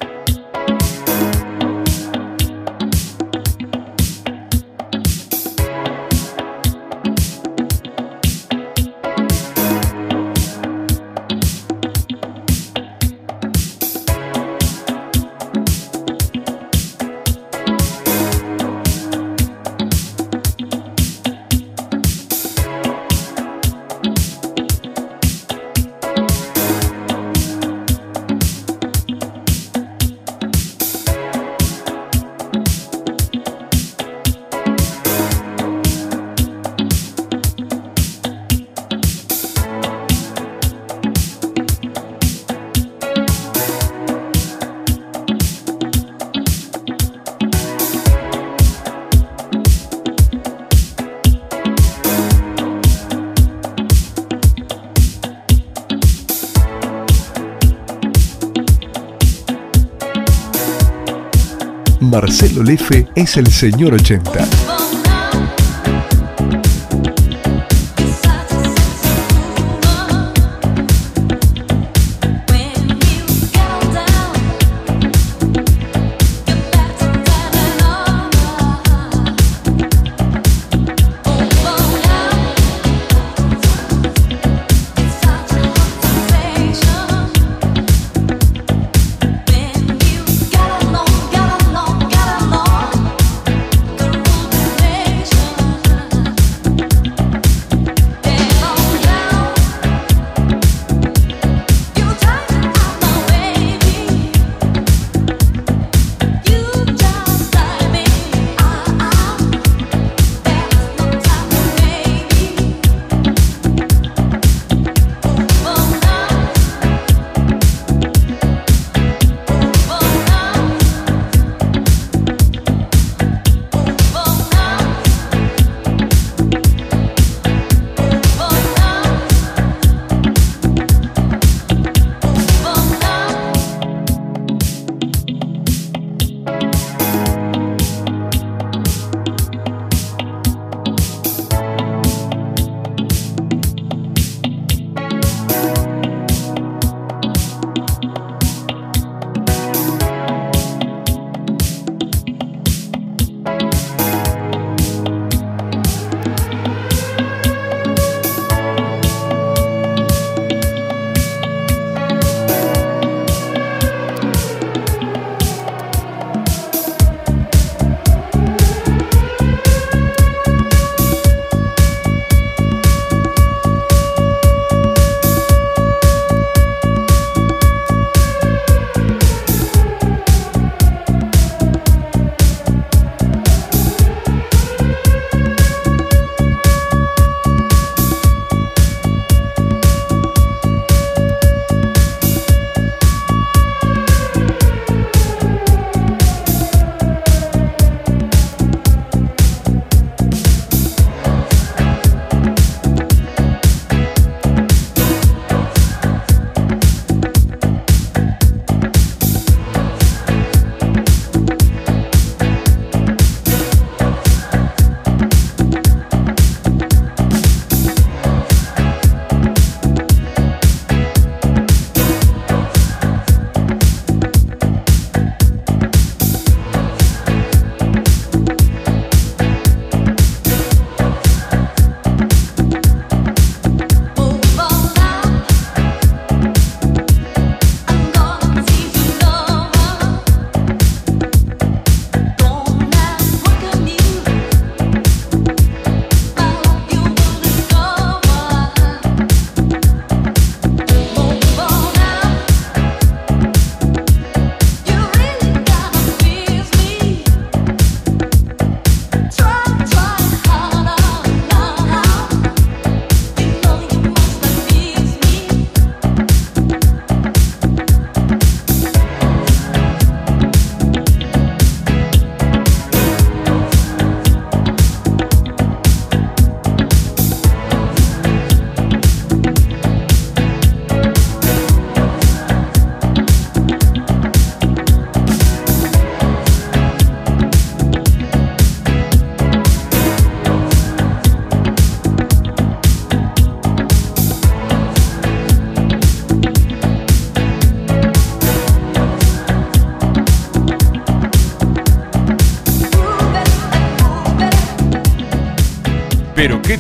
[62.32, 64.81] Marcelo Lefe es el señor 80.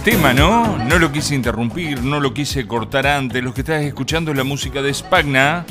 [0.03, 0.77] Tema, ¿no?
[0.77, 3.43] No lo quise interrumpir, no lo quise cortar antes.
[3.43, 5.65] Lo que estás escuchando es la música de Spagna.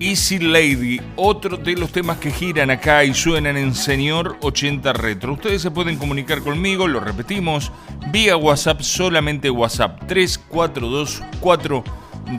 [0.00, 5.34] Easy Lady, otro de los temas que giran acá y suenan en Señor 80 Retro.
[5.34, 7.70] Ustedes se pueden comunicar conmigo, lo repetimos,
[8.10, 11.84] vía WhatsApp, solamente WhatsApp 3424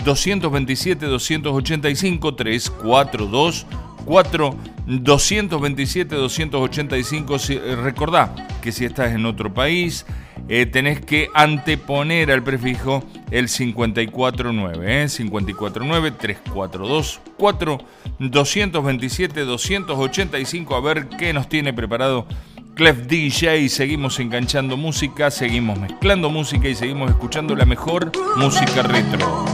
[0.03, 3.65] 227 285 342
[4.06, 4.56] 4
[4.86, 7.40] 227 285.
[7.40, 10.06] Si- eh, Recordá que si estás en otro país,
[10.48, 15.07] eh, tenés que anteponer al prefijo el 549, ¿eh?
[15.07, 17.78] 549 342 4
[18.20, 20.76] 227 285.
[20.76, 22.28] A ver qué nos tiene preparado
[22.76, 23.70] Clef DJ.
[23.70, 29.45] Seguimos enganchando música, seguimos mezclando música y seguimos escuchando la mejor música retro.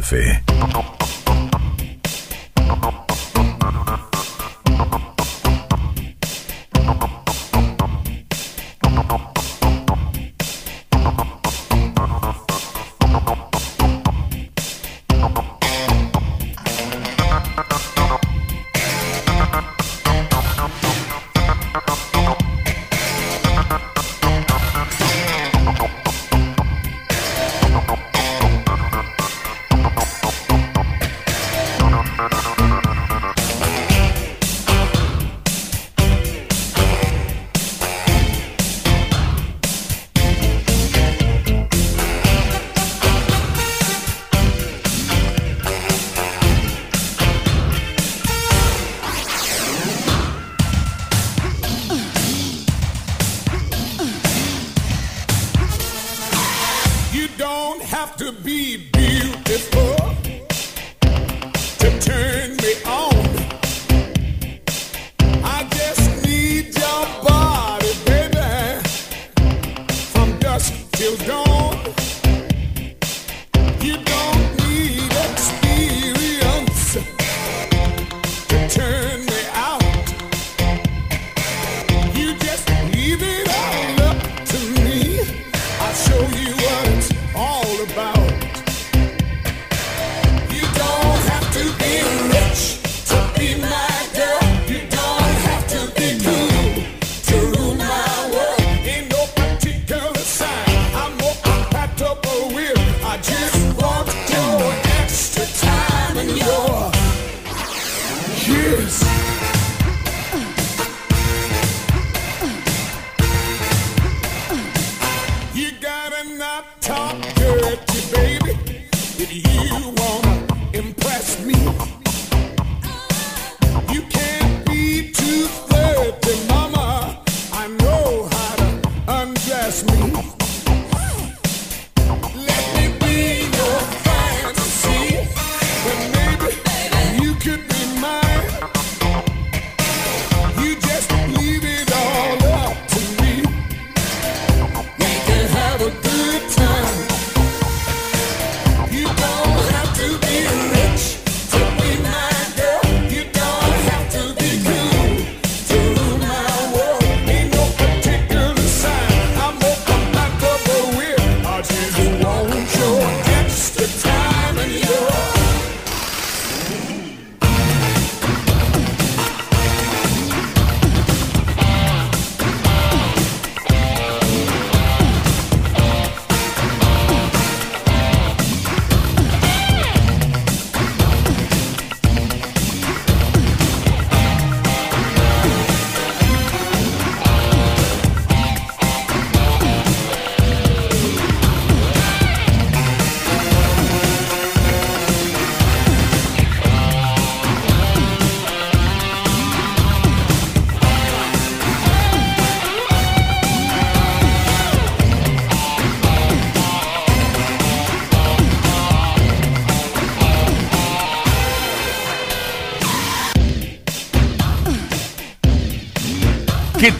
[0.00, 1.19] DJ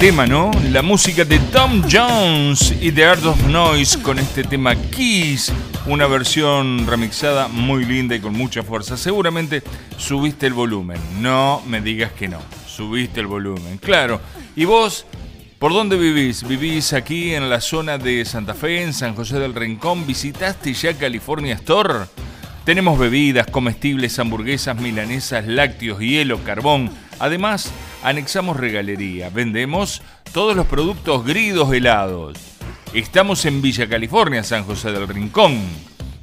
[0.00, 0.50] tema, ¿no?
[0.70, 5.52] La música de Tom Jones y The Art of Noise con este tema Kiss,
[5.84, 8.96] una versión remixada muy linda y con mucha fuerza.
[8.96, 9.62] Seguramente
[9.98, 14.22] subiste el volumen, no me digas que no, subiste el volumen, claro.
[14.56, 15.04] ¿Y vos?
[15.58, 16.48] ¿Por dónde vivís?
[16.48, 20.06] ¿Vivís aquí en la zona de Santa Fe, en San José del Rincón?
[20.06, 22.06] ¿Visitaste ya California Store?
[22.64, 26.90] Tenemos bebidas, comestibles, hamburguesas, milanesas, lácteos, hielo, carbón.
[27.18, 27.70] Además,
[28.02, 29.30] anexamos regalería.
[29.30, 30.02] Vendemos
[30.32, 32.38] todos los productos gridos helados.
[32.94, 35.60] Estamos en Villa California, San José del Rincón.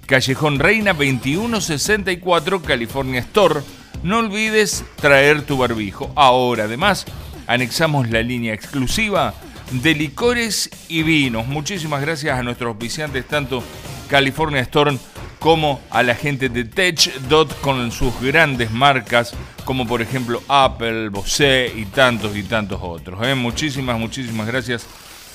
[0.05, 3.61] Callejón Reina 2164, California Store.
[4.03, 6.11] No olvides traer tu barbijo.
[6.15, 7.05] Ahora, además,
[7.47, 9.33] anexamos la línea exclusiva
[9.71, 11.47] de licores y vinos.
[11.47, 13.63] Muchísimas gracias a nuestros auspiciantes, tanto
[14.07, 14.97] California Store
[15.39, 19.33] como a la gente de TechDot con sus grandes marcas,
[19.65, 23.25] como por ejemplo Apple, Bose y tantos y tantos otros.
[23.25, 23.35] ¿eh?
[23.35, 24.87] Muchísimas, muchísimas gracias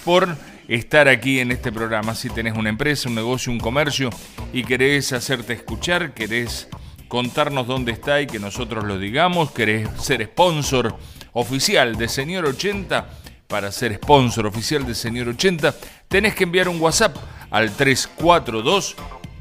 [0.05, 0.37] por
[0.69, 2.15] estar aquí en este programa.
[2.15, 4.11] Si tenés una empresa, un negocio, un comercio
[4.53, 6.69] y querés hacerte escuchar, querés
[7.09, 10.97] contarnos dónde está y que nosotros lo digamos, querés ser sponsor
[11.33, 13.07] oficial de Señor 80,
[13.49, 15.75] para ser sponsor oficial de Señor 80,
[16.09, 17.15] tenés que enviar un WhatsApp
[17.51, 18.97] al 342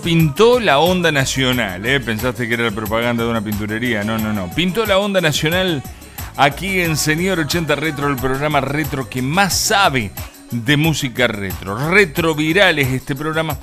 [0.00, 2.00] pintó, la onda nacional, ¿eh?
[2.00, 4.04] Pensaste que era la propaganda de una pinturería.
[4.04, 4.50] No, no, no.
[4.54, 5.82] Pintó la onda nacional
[6.36, 10.10] aquí en Señor 80 Retro, el programa retro que más sabe
[10.50, 11.90] de música retro.
[11.90, 13.58] Retro Viral es este programa,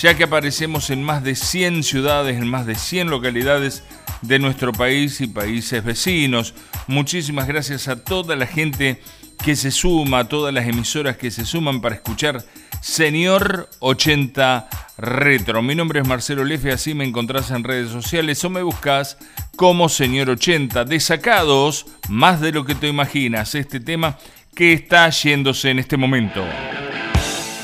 [0.00, 3.82] ya que aparecemos en más de 100 ciudades, en más de 100 localidades
[4.22, 6.54] de nuestro país y países vecinos.
[6.86, 9.00] Muchísimas gracias a toda la gente
[9.44, 12.44] que se suma, a todas las emisoras que se suman para escuchar
[12.80, 15.62] Señor 80 Retro.
[15.62, 19.18] Mi nombre es Marcelo Lefe, así me encontrás en redes sociales o me buscas
[19.56, 20.84] como Señor 80.
[20.84, 24.18] Desacados, más de lo que te imaginas, este tema
[24.54, 26.44] que está yéndose en este momento.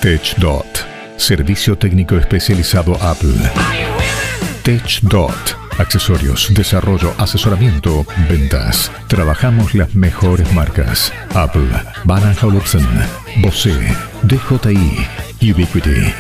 [0.01, 0.87] TechDot,
[1.17, 3.35] servicio técnico especializado Apple.
[4.63, 8.91] TechDot, accesorios, desarrollo, asesoramiento, ventas.
[9.09, 11.13] Trabajamos las mejores marcas.
[11.35, 11.69] Apple,
[12.05, 12.87] Van Olufsen,
[13.39, 13.75] Bose,
[14.23, 15.07] DJI,
[15.53, 16.15] Ubiquiti.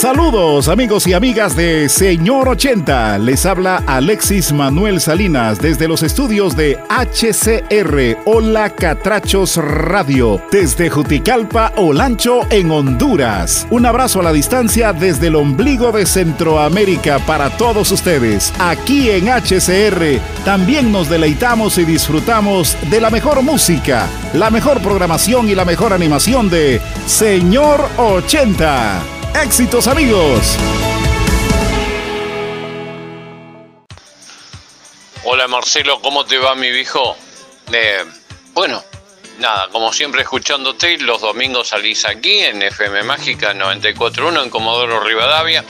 [0.00, 3.18] Saludos amigos y amigas de Señor 80.
[3.18, 11.74] Les habla Alexis Manuel Salinas desde los estudios de HCR Hola Catrachos Radio desde Juticalpa,
[11.76, 13.66] Olancho en Honduras.
[13.68, 18.54] Un abrazo a la distancia desde el ombligo de Centroamérica para todos ustedes.
[18.58, 25.50] Aquí en HCR también nos deleitamos y disfrutamos de la mejor música, la mejor programación
[25.50, 29.19] y la mejor animación de Señor 80.
[29.34, 30.56] ¡Éxitos amigos!
[35.24, 37.16] Hola Marcelo, ¿cómo te va mi viejo?
[37.72, 38.04] Eh,
[38.52, 38.82] bueno,
[39.38, 45.64] nada, como siempre escuchándote, los domingos salís aquí en FM Mágica 94.1 en Comodoro Rivadavia.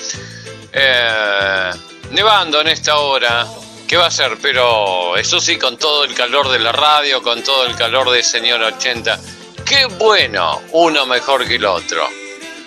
[0.73, 1.71] Eh,
[2.13, 3.47] nevando en esta hora,
[3.87, 4.39] ¿qué va a ser?
[4.41, 8.23] Pero eso sí, con todo el calor de la radio, con todo el calor de
[8.23, 9.21] Señor 80.
[9.67, 10.63] ¡Qué bueno!
[10.73, 12.09] Uno mejor que el otro.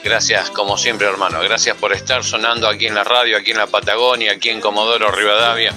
[0.03, 1.39] Gracias, como siempre, hermano.
[1.41, 5.11] Gracias por estar sonando aquí en la radio, aquí en la Patagonia, aquí en Comodoro
[5.11, 5.73] Rivadavia.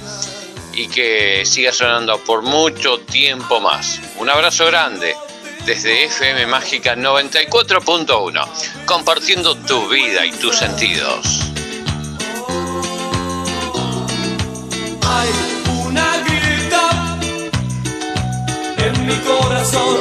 [0.74, 4.00] Y que siga sonando por mucho tiempo más.
[4.18, 5.14] Un abrazo grande
[5.66, 11.40] desde FM Mágica 94.1, compartiendo tu vida y tus sentidos.
[15.02, 15.28] Hay
[15.84, 17.18] una grieta
[18.78, 19.98] en mi corazón,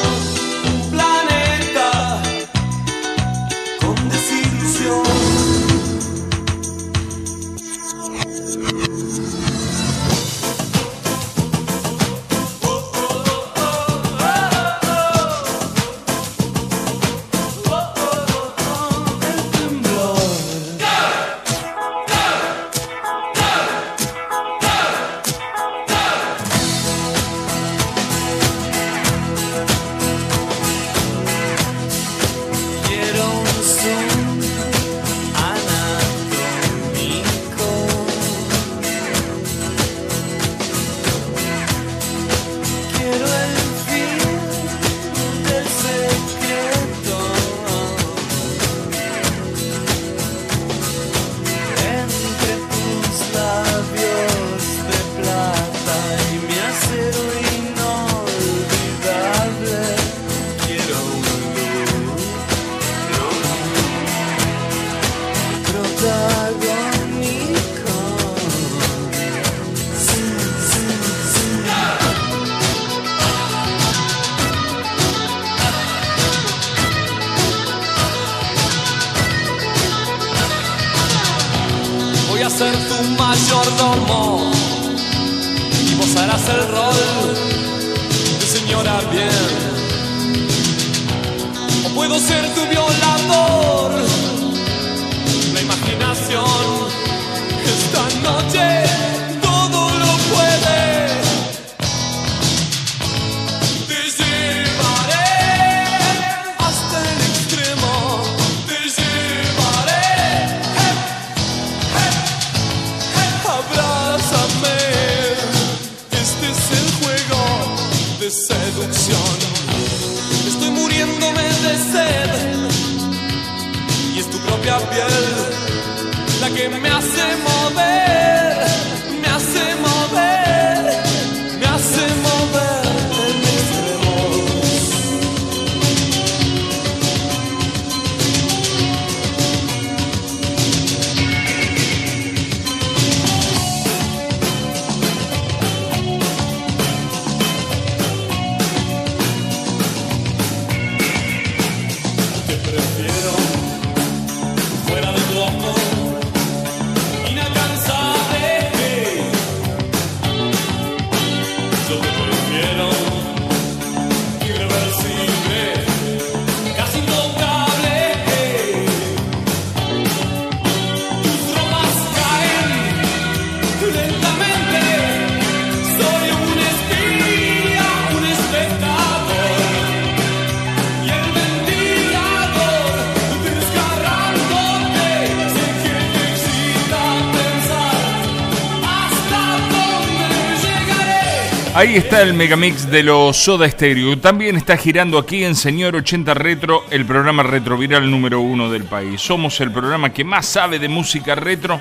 [191.86, 194.18] Ahí está el megamix de los Soda Stereo.
[194.18, 199.22] También está girando aquí en Señor 80 Retro, el programa retroviral número uno del país.
[199.22, 201.80] Somos el programa que más sabe de música retro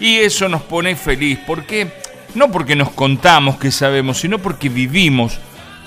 [0.00, 1.38] y eso nos pone feliz.
[1.40, 1.86] ¿Por qué?
[2.34, 5.38] No porque nos contamos que sabemos, sino porque vivimos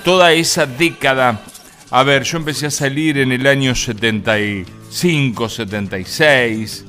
[0.04, 1.42] toda esa década.
[1.90, 6.86] A ver, yo empecé a salir en el año 75, 76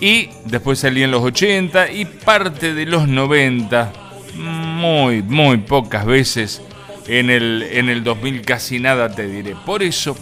[0.00, 4.03] y después salí en los 80 y parte de los 90
[4.36, 6.62] muy, muy pocas veces.
[7.06, 9.54] En el, en el 2000 casi nada te diré.
[9.66, 10.16] Por eso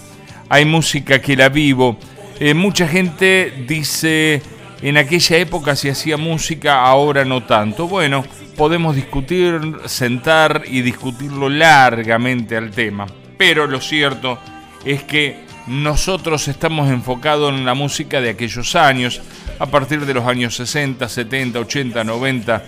[0.49, 1.99] hay música que la vivo.
[2.41, 4.43] Eh, mucha gente dice,
[4.83, 7.87] en aquella época se hacía música, ahora no tanto.
[7.87, 8.25] Bueno,
[8.57, 13.07] podemos discutir, sentar y discutirlo largamente al tema.
[13.39, 14.39] Pero lo cierto
[14.85, 19.23] es que nosotros estamos enfocados en la música de aquellos años,
[19.59, 22.65] a partir de los años 60, 70, 80, 90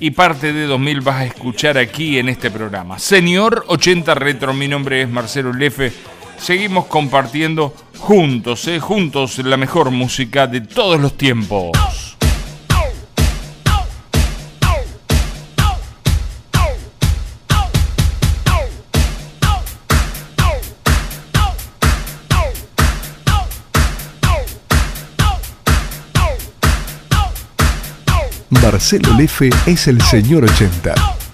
[0.00, 2.98] y parte de 2000 vas a escuchar aquí en este programa.
[2.98, 5.92] Señor 80 Retro, mi nombre es Marcelo Lefe.
[6.38, 12.07] Seguimos compartiendo juntos, eh, juntos la mejor música de todos los tiempos.
[28.78, 31.27] Marcelo Lefe es el señor 80.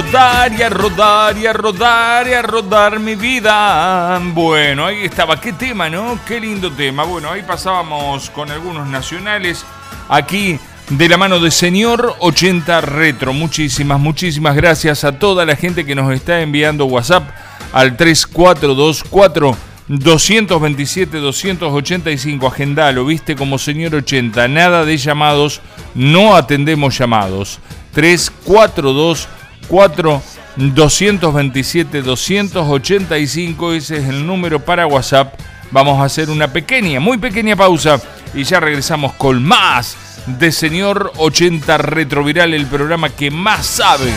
[0.00, 4.20] Rodar y a rodar y a rodar y a rodar mi vida.
[4.32, 5.40] Bueno, ahí estaba.
[5.40, 6.20] Qué tema, ¿no?
[6.24, 7.02] Qué lindo tema.
[7.02, 9.64] Bueno, ahí pasábamos con algunos nacionales.
[10.08, 10.56] Aquí
[10.90, 13.32] de la mano de Señor 80 Retro.
[13.32, 17.28] Muchísimas, muchísimas gracias a toda la gente que nos está enviando WhatsApp
[17.72, 19.56] al 3424
[19.88, 22.46] 227 285.
[22.46, 24.46] Agendalo, viste como Señor 80.
[24.46, 25.60] Nada de llamados,
[25.96, 27.58] no atendemos llamados.
[27.94, 29.28] 342
[29.68, 30.22] 4
[30.56, 33.72] 227 285.
[33.72, 35.38] Ese es el número para WhatsApp.
[35.70, 38.00] Vamos a hacer una pequeña, muy pequeña pausa
[38.34, 39.96] y ya regresamos con más
[40.26, 44.12] de Señor 80 Retroviral, el programa que más sabe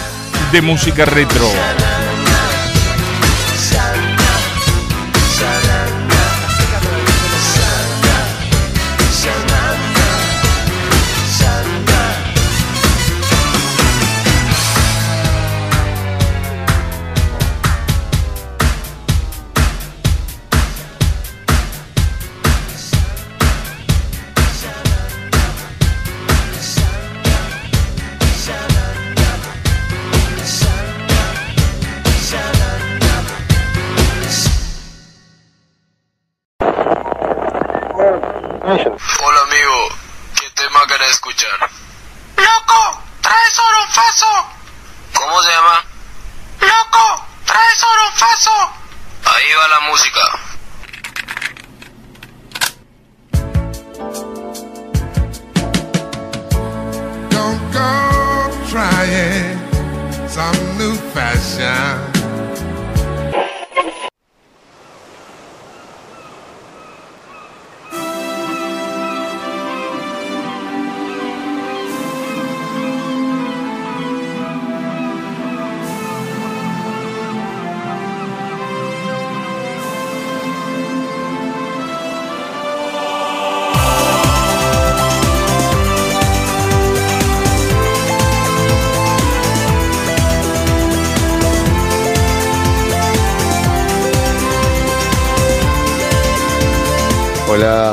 [0.51, 1.47] de música retro.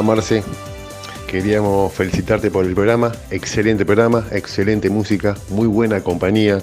[0.09, 0.43] Marce,
[1.27, 6.63] queríamos felicitarte por el programa, excelente programa, excelente música, muy buena compañía.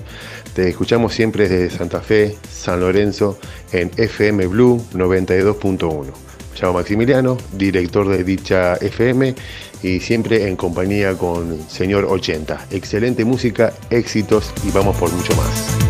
[0.55, 3.37] Te escuchamos siempre desde Santa Fe, San Lorenzo,
[3.71, 6.05] en FM Blue 92.1.
[6.05, 9.35] Me llamo Maximiliano, director de dicha FM
[9.83, 12.69] y siempre en compañía con Señor 80.
[12.71, 15.84] Excelente música, éxitos y vamos por mucho más.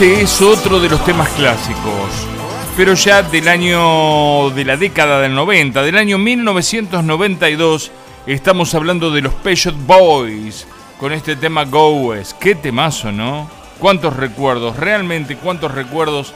[0.00, 2.26] Este es otro de los temas clásicos,
[2.74, 7.90] pero ya del año de la década del 90, del año 1992,
[8.26, 10.66] estamos hablando de los Peugeot Boys
[10.98, 12.32] con este tema Go West.
[12.38, 13.50] Qué temazo, ¿no?
[13.78, 16.32] Cuántos recuerdos, realmente cuántos recuerdos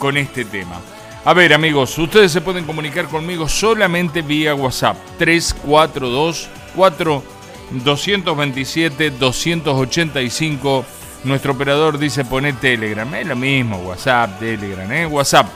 [0.00, 0.80] con este tema.
[1.24, 7.22] A ver, amigos, ustedes se pueden comunicar conmigo solamente vía WhatsApp 342 4
[7.84, 10.84] 227 285
[11.24, 13.12] nuestro operador dice poné Telegram.
[13.14, 15.06] Es lo mismo, WhatsApp, Telegram, ¿eh?
[15.06, 15.48] WhatsApp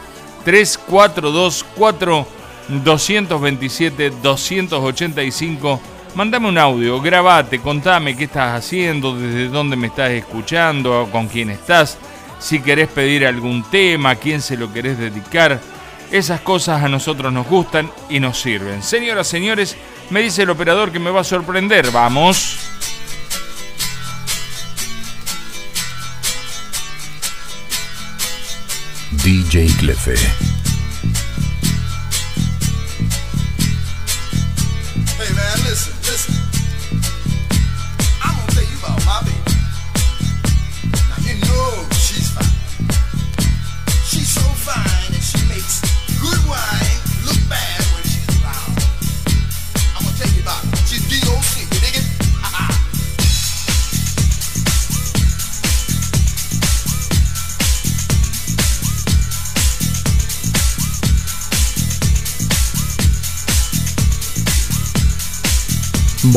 [0.44, 2.26] 3424
[2.68, 5.80] 227 285.
[6.14, 11.50] Mandame un audio, grabate, contame qué estás haciendo, desde dónde me estás escuchando, con quién
[11.50, 11.98] estás,
[12.38, 15.60] si querés pedir algún tema, a quién se lo querés dedicar.
[16.10, 18.82] Esas cosas a nosotros nos gustan y nos sirven.
[18.82, 19.76] Señoras, señores,
[20.08, 21.90] me dice el operador que me va a sorprender.
[21.90, 22.58] Vamos.
[29.22, 30.57] DJ Clefe.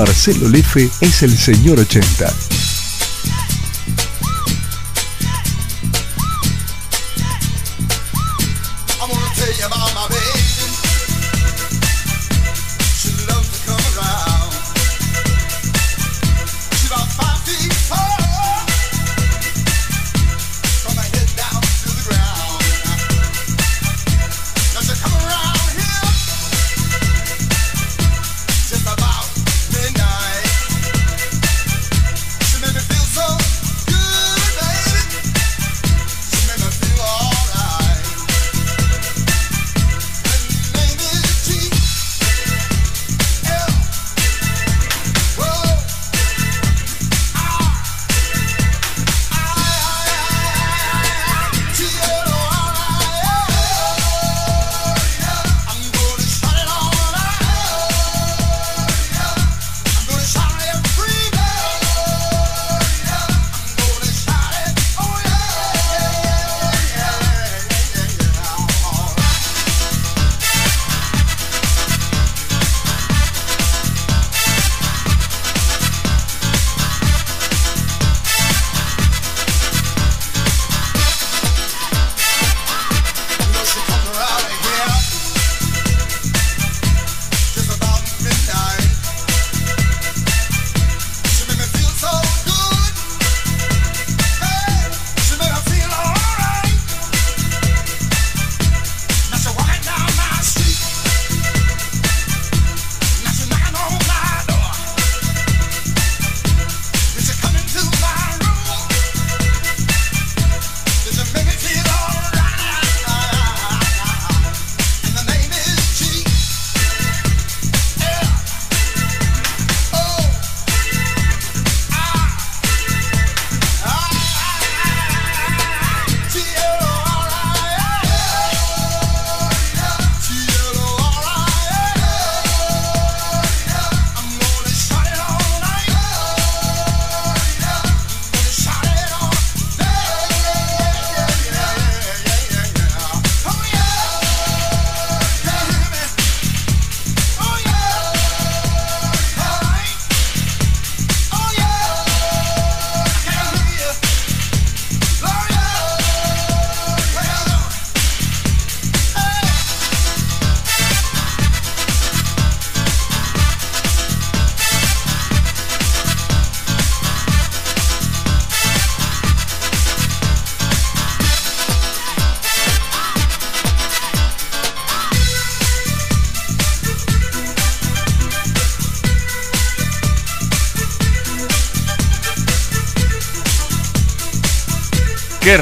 [0.02, 2.61] Marcelo Lefe es el señor 80.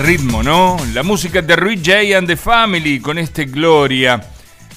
[0.10, 0.76] Ritmo, ¿no?
[0.96, 4.20] La música de Rui J and the Family con este Gloria.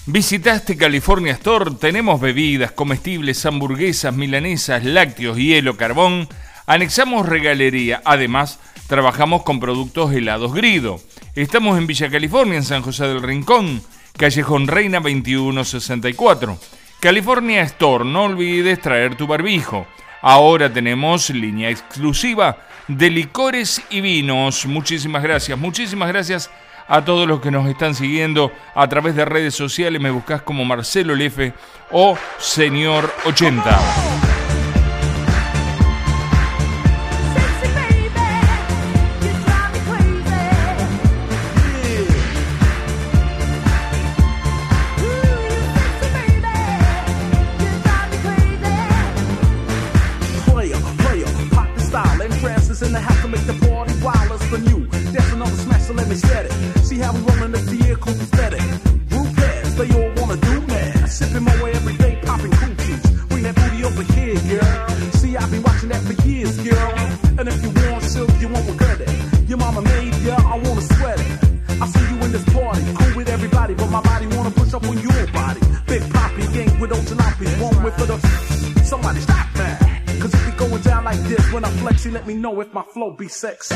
[0.05, 6.29] Visitaste California Store, tenemos bebidas, comestibles, hamburguesas, milanesas, lácteos, hielo, carbón.
[6.67, 8.03] Anexamos regalería.
[8.05, 11.01] Además, trabajamos con productos helados Grido.
[11.35, 13.81] Estamos en Villa California, en San José del Rincón,
[14.19, 16.59] Callejón Reina 2164.
[17.01, 19.87] California Store, no olvides traer tu barbijo.
[20.21, 24.67] Ahora tenemos línea exclusiva de licores y vinos.
[24.67, 26.51] Muchísimas gracias, muchísimas gracias
[26.89, 30.01] a todos los que nos están siguiendo a través de redes sociales.
[30.01, 31.55] Me buscas como Marcelo Lefe
[31.91, 34.32] o Señor 80.
[82.05, 83.75] You let me know if my flow be sexy.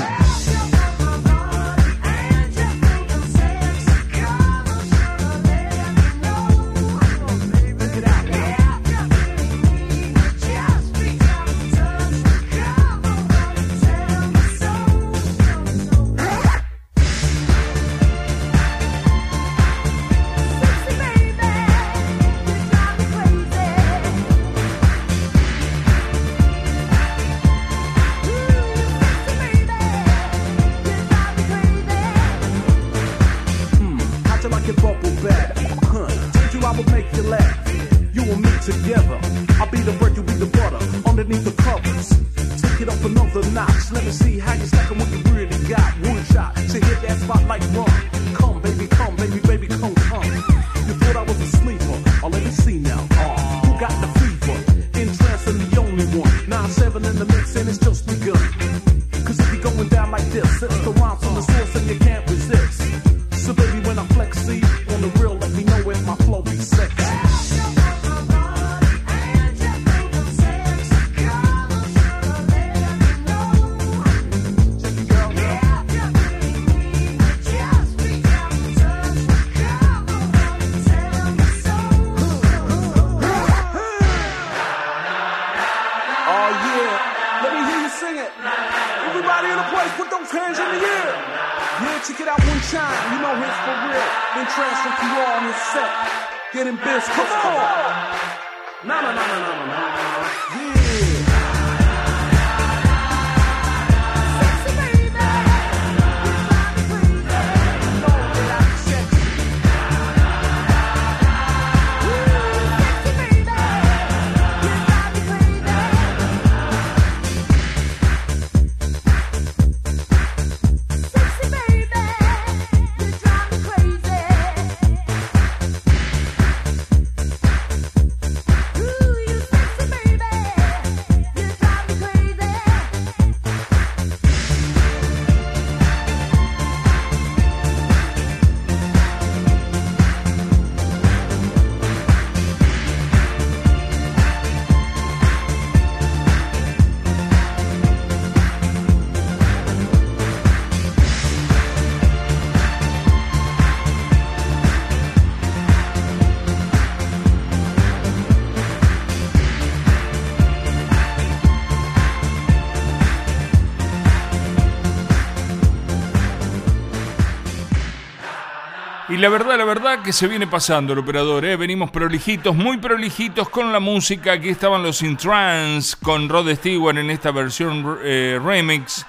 [169.26, 171.56] La verdad, la verdad que se viene pasando el operador, ¿eh?
[171.56, 174.34] venimos prolijitos, muy prolijitos con la música.
[174.34, 179.04] Aquí estaban los In Trance con Rod Stewart en esta versión eh, remix.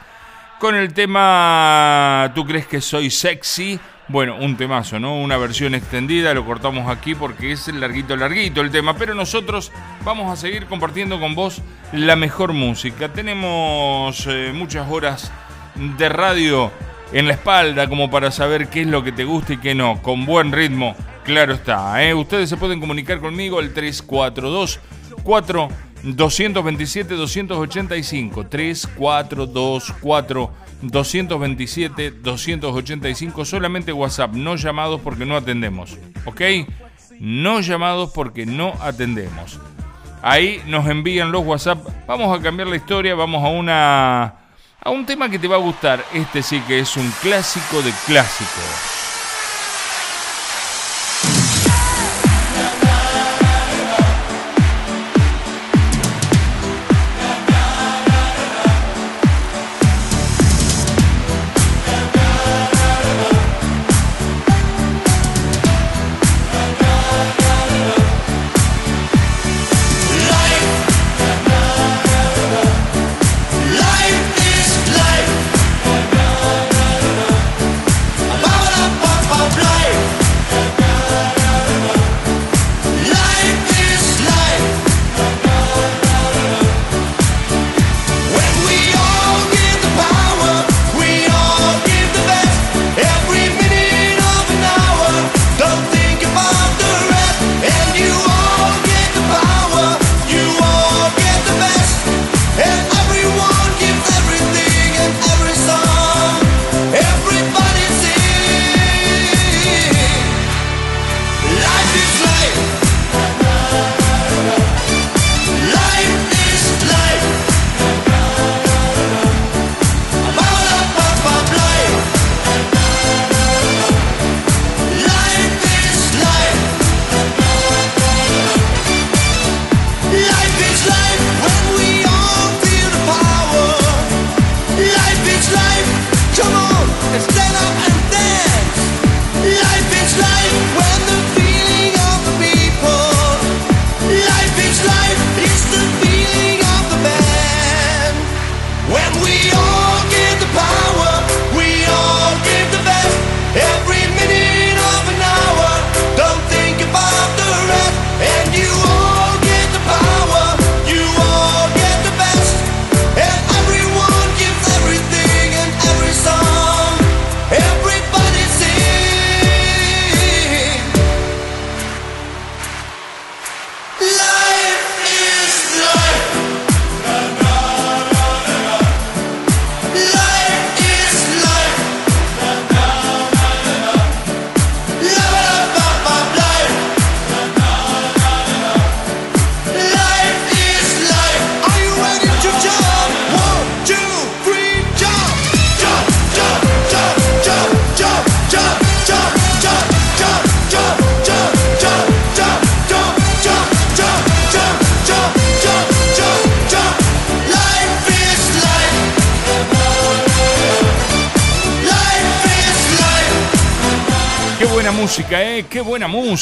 [0.60, 3.80] Con el tema ¿Tú crees que soy sexy?
[4.08, 5.16] Bueno, un temazo, ¿no?
[5.20, 8.96] Una versión extendida, lo cortamos aquí porque es larguito, larguito el tema.
[8.96, 9.72] Pero nosotros
[10.04, 11.62] vamos a seguir compartiendo con vos
[11.92, 13.14] la mejor música.
[13.14, 15.32] Tenemos eh, muchas horas
[15.76, 16.72] de radio
[17.12, 20.02] en la espalda como para saber qué es lo que te gusta y qué no.
[20.02, 22.04] Con buen ritmo, claro está.
[22.04, 22.14] ¿eh?
[22.14, 24.80] Ustedes se pueden comunicar conmigo al 342
[25.24, 25.70] 4
[26.04, 30.52] 227 285 342 4
[30.82, 35.98] 227 285 solamente WhatsApp, no llamados porque no atendemos.
[36.26, 36.42] ¿Ok?
[37.20, 39.60] No llamados porque no atendemos.
[40.22, 41.88] Ahí nos envían los WhatsApp.
[42.06, 44.47] Vamos a cambiar la historia, vamos a una
[44.82, 46.04] a un tema que te va a gustar.
[46.14, 49.07] Este sí que es un clásico de clásicos.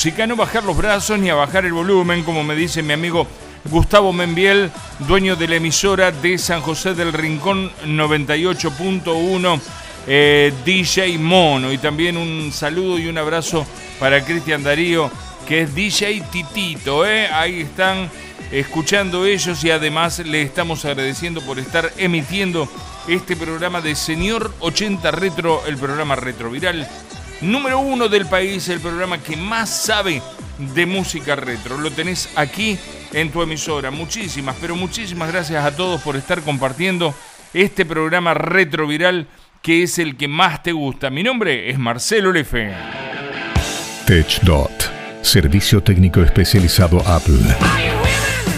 [0.06, 0.28] Música.
[0.28, 3.26] No bajar los brazos ni a bajar el volumen, como me dice mi amigo
[3.72, 4.70] Gustavo Membiel,
[5.00, 9.60] dueño de la emisora de San José del Rincón 98.1,
[10.06, 11.72] eh, DJ Mono.
[11.72, 13.66] Y también un saludo y un abrazo
[14.00, 15.10] para Cristian Darío,
[15.48, 17.04] que es DJ Titito.
[17.04, 17.28] ¿eh?
[17.34, 18.08] Ahí están
[18.52, 22.70] escuchando ellos y además le estamos agradeciendo por estar emitiendo
[23.08, 26.88] este programa de Señor 80 Retro, el programa retroviral
[27.46, 30.22] número uno del país, el programa que más sabe
[30.58, 31.78] de música retro.
[31.78, 32.78] Lo tenés aquí
[33.14, 33.92] en tu emisora.
[33.92, 37.14] Muchísimas, pero muchísimas gracias a todos por estar compartiendo
[37.54, 39.28] este programa retroviral
[39.62, 41.10] que es el que más te gusta.
[41.10, 42.74] Mi nombre es Marcelo Lefe.
[44.06, 44.92] TechDot,
[45.24, 47.42] servicio técnico especializado Apple.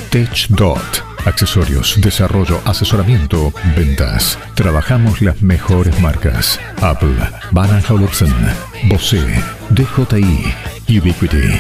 [0.10, 4.40] TechDot, accesorios, desarrollo, asesoramiento, ventas.
[4.56, 6.60] Trabajamos las mejores marcas.
[6.82, 7.16] Apple,
[7.52, 8.34] Van Olufsen,
[8.86, 9.22] Bose,
[9.70, 10.54] DJI,
[10.98, 11.60] Ubiquiti.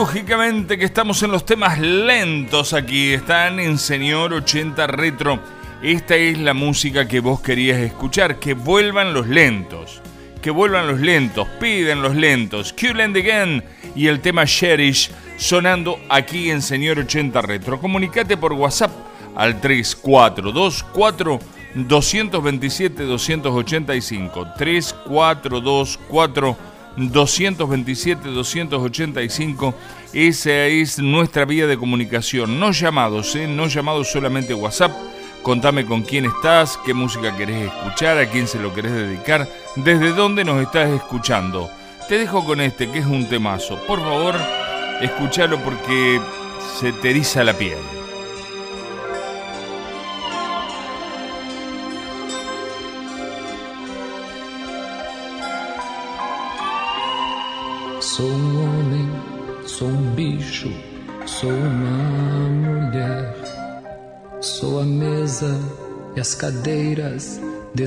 [0.04, 3.14] Lógicamente, que estamos en los temas lentos aquí.
[3.14, 5.40] Están en Señor 80 Retro.
[5.82, 8.38] Esta es la música que vos querías escuchar.
[8.38, 10.02] Que vuelvan los lentos.
[10.42, 11.48] Que vuelvan los lentos.
[11.58, 12.74] Piden los lentos.
[12.74, 13.64] Kill and Again
[13.96, 17.80] y el tema Cherish sonando aquí en Señor 80 Retro.
[17.80, 18.92] Comunicate por WhatsApp
[19.34, 21.38] al 3424
[21.76, 29.74] 227 285 3424 227 285
[30.12, 32.60] esa es nuestra vía de comunicación.
[32.60, 33.46] No llamados ¿eh?
[33.48, 34.92] no llamados solamente WhatsApp.
[35.42, 40.12] Contame con quién estás qué música querés escuchar a quién se lo querés dedicar desde
[40.12, 41.68] dónde nos estás escuchando.
[42.08, 43.78] Te dejo con este que es un temazo.
[43.86, 44.36] Por favor
[45.00, 46.20] escúchalo porque
[46.78, 48.03] se te eriza la piel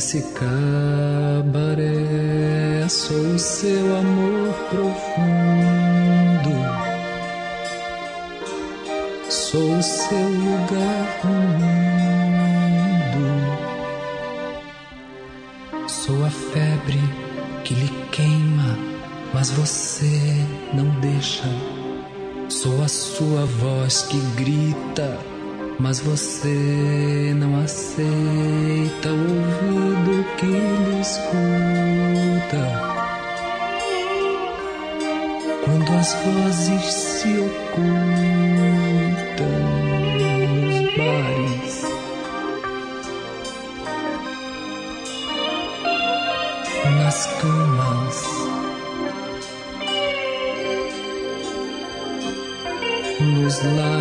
[0.08, 1.86] desse cabaré.
[2.88, 4.96] Sou seu amor profundo.
[9.30, 13.28] Sou seu lugar no mundo.
[15.90, 17.02] Sou a febre
[17.66, 18.78] que lhe queima,
[19.34, 21.44] mas você não deixa.
[22.48, 25.20] Sou a sua voz que grita,
[25.80, 32.64] mas você não aceita o ouvido que lhe escuta.
[35.66, 37.88] Quando as vozes se ocultam
[40.62, 41.88] nos bares.
[46.90, 48.24] nas camas,
[53.20, 53.97] nos lares,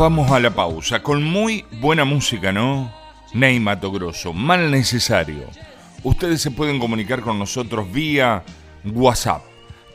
[0.00, 2.90] vamos a la pausa con muy buena música, ¿no?
[3.34, 5.44] Ney Mato Grosso, mal necesario.
[6.02, 8.42] Ustedes se pueden comunicar con nosotros vía
[8.82, 9.42] WhatsApp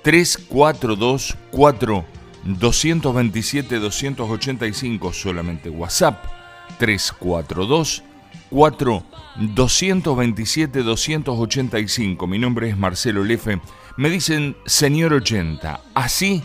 [0.04, 2.06] 342 4
[2.44, 6.24] 227 285 solamente WhatsApp
[6.78, 8.04] 342
[8.52, 9.04] 4
[9.56, 12.28] 227 285.
[12.28, 13.60] Mi nombre es Marcelo Lefe.
[13.98, 15.82] Me dicen Señor 80.
[15.96, 16.44] Así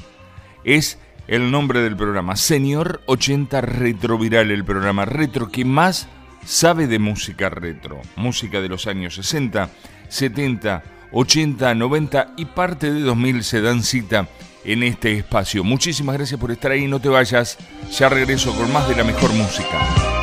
[0.65, 0.99] es
[1.31, 2.35] el nombre del programa.
[2.35, 6.09] Señor 80 Retroviral, el programa retro que más
[6.45, 8.01] sabe de música retro.
[8.17, 9.71] Música de los años 60,
[10.09, 14.29] 70, 80, 90 y parte de 2000 se dan cita
[14.65, 15.63] en este espacio.
[15.63, 17.59] Muchísimas gracias por estar ahí, no te vayas.
[17.97, 20.20] Ya regreso con más de la mejor música.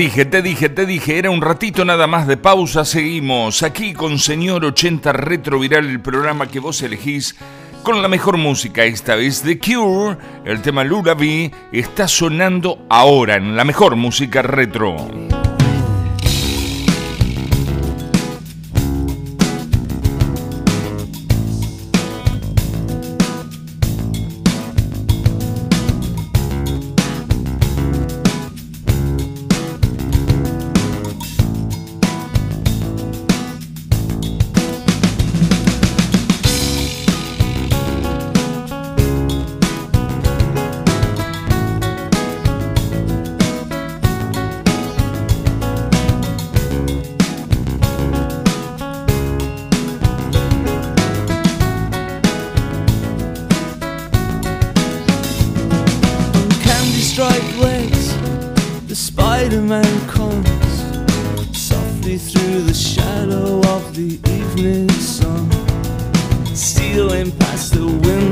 [0.00, 4.18] Dije, te dije, te dije, era un ratito nada más de pausa, seguimos aquí con
[4.18, 7.36] Señor 80 Retroviral, el programa que vos elegís
[7.82, 13.54] con la mejor música, esta vez The Cure, el tema Lullaby está sonando ahora en
[13.54, 14.96] la mejor música retro.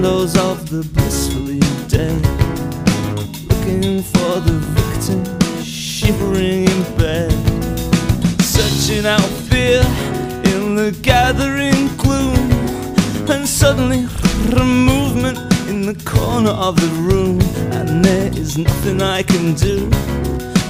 [0.01, 2.23] Windows of the blissfully dead,
[3.49, 5.20] looking for the victim
[5.60, 7.33] shivering in bed,
[8.41, 9.81] searching out fear
[10.55, 12.39] in the gathering gloom,
[13.28, 14.07] and suddenly
[14.57, 15.36] a movement
[15.68, 17.41] in the corner of the room,
[17.73, 19.91] and there is nothing I can do.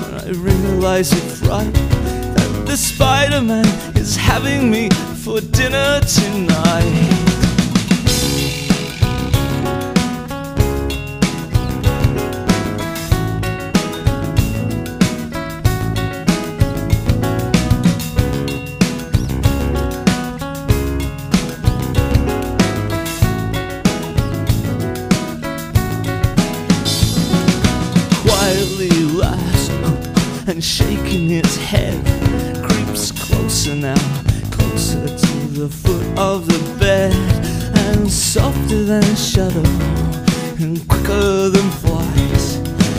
[0.07, 4.89] And I realize it's right that the Spider Man is having me
[5.23, 7.38] for dinner tonight.
[39.39, 39.69] Shadow
[40.59, 42.57] and quicker than flies.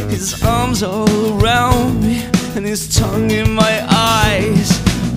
[0.09, 2.23] His arms all around me
[2.55, 4.69] and his tongue in my eyes.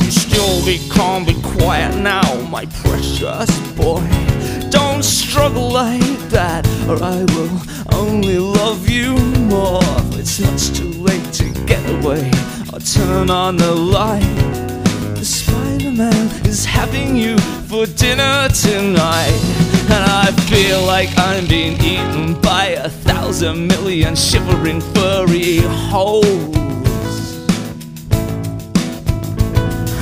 [0.02, 4.04] You still be calm be quiet now my precious boy.
[4.70, 7.56] Don't struggle like that or I will
[8.00, 9.16] only love you
[9.54, 9.94] more.
[10.18, 12.28] It's much too late to get away
[12.72, 14.38] or turn on the light.
[15.20, 19.31] The Spider-Man is having you for dinner tonight
[20.52, 25.58] feel like I'm being eaten by a thousand million shivering furry
[25.90, 26.56] holes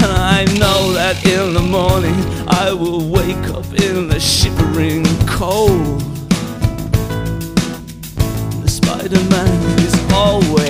[0.02, 6.00] And I know that in the morning I will wake up in the shivering cold.
[8.62, 10.69] The Spider Man is always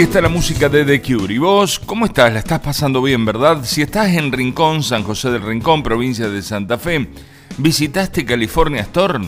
[0.00, 1.34] Ahí está la música de The Cure.
[1.34, 2.32] ¿Y vos cómo estás?
[2.32, 3.62] La estás pasando bien, ¿verdad?
[3.64, 7.06] Si estás en Rincón, San José del Rincón, provincia de Santa Fe,
[7.58, 9.18] ¿visitaste California Store?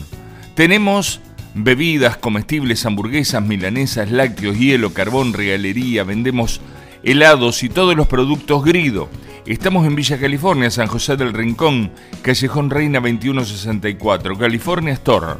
[0.55, 1.21] Tenemos
[1.53, 6.59] bebidas, comestibles, hamburguesas, milanesas, lácteos, hielo, carbón, regalería, vendemos
[7.03, 9.09] helados y todos los productos Grido.
[9.45, 11.91] Estamos en Villa California, San José del Rincón,
[12.23, 15.33] Callejón Reina 2164, California Store.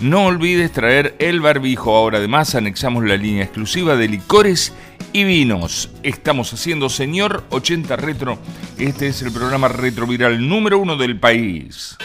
[0.00, 1.94] No olvides traer el barbijo.
[1.96, 4.72] Ahora además anexamos la línea exclusiva de licores
[5.12, 5.90] y vinos.
[6.02, 8.38] Estamos haciendo Señor 80 Retro.
[8.78, 11.96] Este es el programa retroviral número uno del país.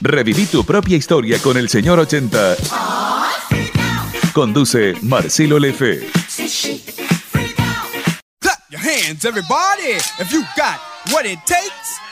[0.00, 2.56] Reviví tu propia historia con el señor 80.
[4.32, 6.08] Conduce Marcelo Lefe.
[8.40, 10.80] Clap your hands, everybody, if you got
[11.12, 12.11] what it takes.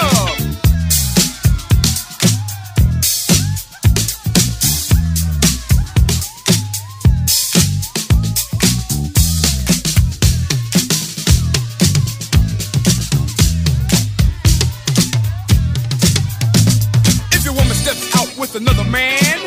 [18.91, 19.39] Man,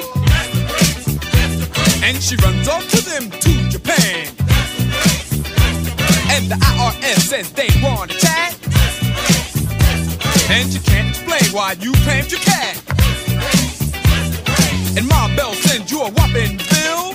[2.02, 4.26] and she runs off to them to Japan,
[6.32, 8.56] and the IRS says they want to chat,
[10.50, 12.82] and you can't explain why you claimed your cat,
[14.96, 17.13] and Ma Bell sends you a whopping bill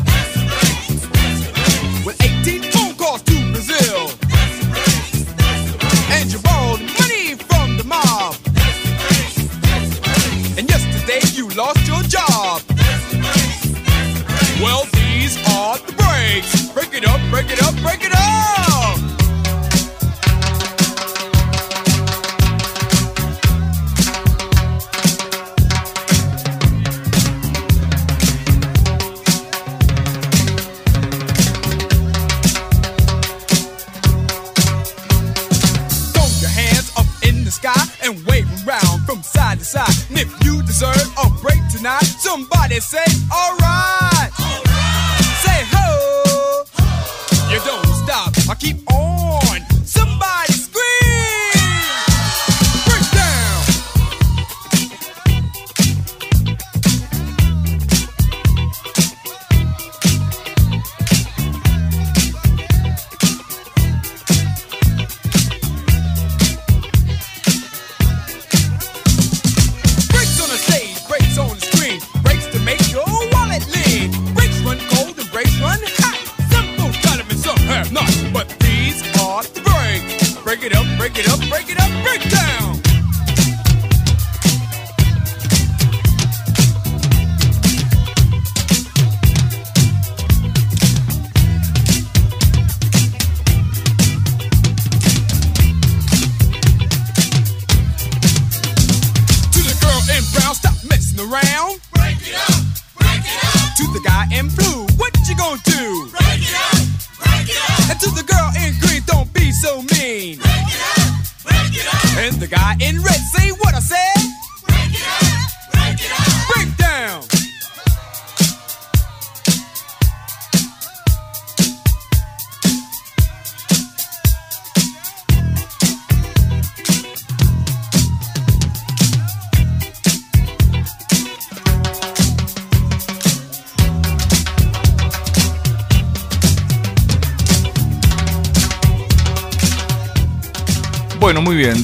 [39.49, 40.09] side to side.
[40.09, 43.98] And if you deserve a break tonight, somebody say, alright.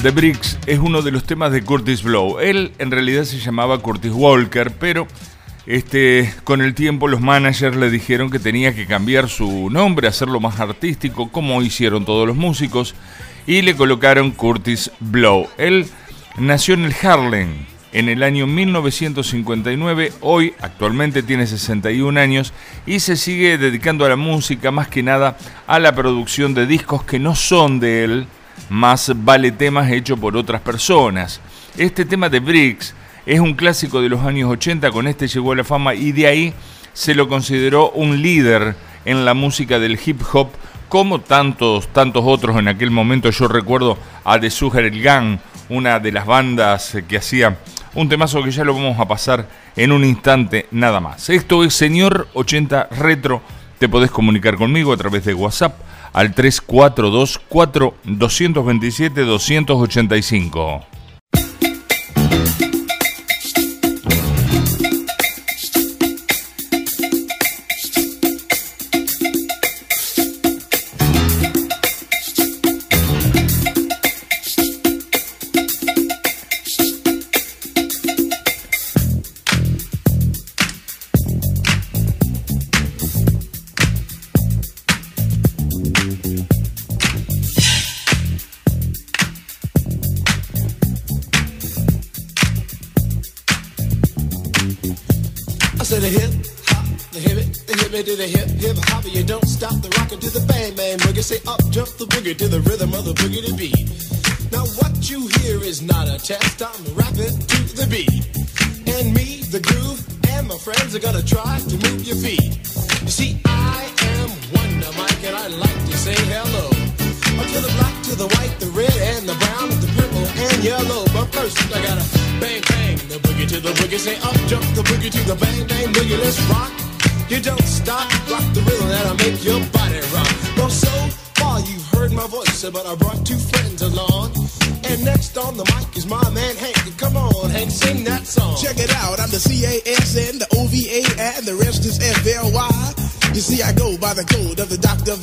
[0.06, 2.38] The Bricks es uno de los temas de Curtis Blow.
[2.38, 5.08] Él en realidad se llamaba Curtis Walker, pero
[5.66, 10.38] este, con el tiempo los managers le dijeron que tenía que cambiar su nombre, hacerlo
[10.38, 12.94] más artístico, como hicieron todos los músicos,
[13.48, 15.48] y le colocaron Curtis Blow.
[15.58, 15.88] Él
[16.38, 22.52] nació en el Harlem en el año 1959, hoy actualmente tiene 61 años
[22.86, 25.36] y se sigue dedicando a la música, más que nada
[25.66, 28.28] a la producción de discos que no son de él,
[28.68, 31.40] más vale temas hechos por otras personas.
[31.76, 32.94] Este tema de Briggs
[33.26, 36.26] es un clásico de los años 80, con este llegó a la fama y de
[36.26, 36.54] ahí
[36.92, 40.50] se lo consideró un líder en la música del hip hop,
[40.88, 43.30] como tantos, tantos otros en aquel momento.
[43.30, 47.58] Yo recuerdo a The Sugar Gang, una de las bandas que hacía
[47.94, 51.28] un temazo que ya lo vamos a pasar en un instante nada más.
[51.30, 53.42] Esto es Señor 80 Retro.
[53.78, 55.74] Te podés comunicar conmigo a través de WhatsApp
[56.12, 60.95] al 3424 227 285.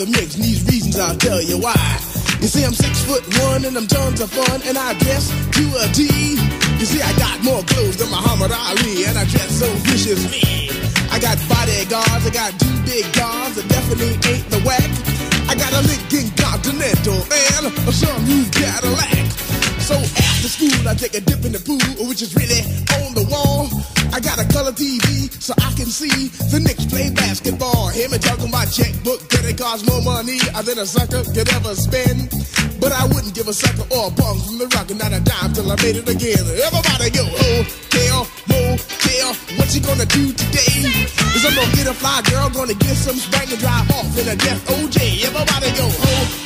[0.05, 1.79] The mix, and these reasons I'll tell you why.
[2.43, 5.63] You see, I'm six foot one, and I'm tons of fun, and I guess to
[5.79, 6.03] a T.
[6.79, 10.43] You see, I got more clothes than Muhammad Ali, and I dress so viciously.
[11.07, 14.91] I got bodyguards, I got two big guns that definitely ain't the whack.
[15.47, 19.23] I got a Lincoln Continental and a some new Cadillac.
[19.79, 22.63] So after school, I take a dip in the pool, which is really
[22.99, 23.71] on the wall.
[24.11, 26.27] I got a color TV so I can see
[27.93, 31.75] Hear me talking my checkbook, that it costs more money than a sucker could ever
[31.77, 32.33] spend.
[32.81, 35.53] But I wouldn't give a sucker or a bum from the rock, not a dime
[35.53, 36.41] till I made it again.
[36.41, 37.61] Everybody go, oh,
[37.93, 39.29] hotel, motel,
[39.61, 40.89] what you gonna do today?
[41.37, 44.25] Is I'm gonna get a fly girl, gonna get some spank and drive off in
[44.25, 45.29] a death OJ.
[45.29, 46.42] Everybody go, hotel,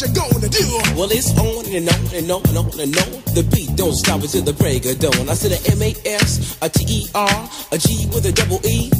[0.00, 0.66] you gonna do?
[0.94, 3.10] Well, it's on and on and on and on and on.
[3.34, 5.28] The beat don't stop until the break of dawn.
[5.28, 8.62] I said a M A S, a T E R, a G with a double
[8.62, 8.90] E.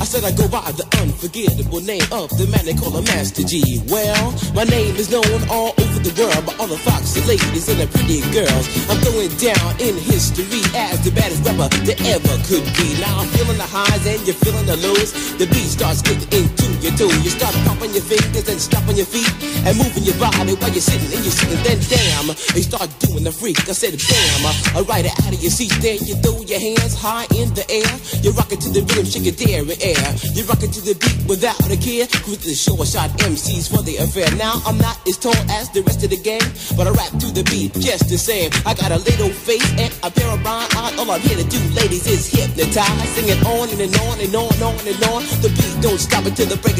[0.00, 3.44] I said I go by the unforgettable name of the man they call a Master
[3.44, 3.84] G.
[3.92, 7.84] Well, my name is known all over the world by all the foxy ladies and
[7.84, 8.64] the pretty girls.
[8.88, 12.96] I'm going down in history as the baddest rapper that ever could be.
[12.96, 15.12] Now I'm feeling the highs and you're feeling the lows.
[15.36, 16.59] The beat starts getting into
[16.90, 17.14] your toe.
[17.22, 19.30] You start popping your fingers and stomping your feet
[19.66, 21.60] and moving your body while you're sitting and you're sitting.
[21.62, 23.58] Then damn, you start doing the freak.
[23.68, 24.44] I said damn,
[24.74, 25.72] I ride it out of your seat.
[25.80, 27.90] There you throw your hands high in the air.
[28.22, 29.62] You rock it to the rhythm, shake it air.
[30.34, 32.06] You rock it to the beat without a care.
[32.06, 34.28] To the short shot MCs for the affair.
[34.36, 36.44] Now I'm not as tall as the rest of the gang,
[36.76, 38.50] but I rap to the beat just the same.
[38.66, 40.98] I got a little face and a pair of rhyme eyes.
[40.98, 43.08] All I'm here to do, ladies, is hypnotize.
[43.14, 45.22] Sing it on and on and on and on and on.
[45.44, 46.79] The beat don't stop until the break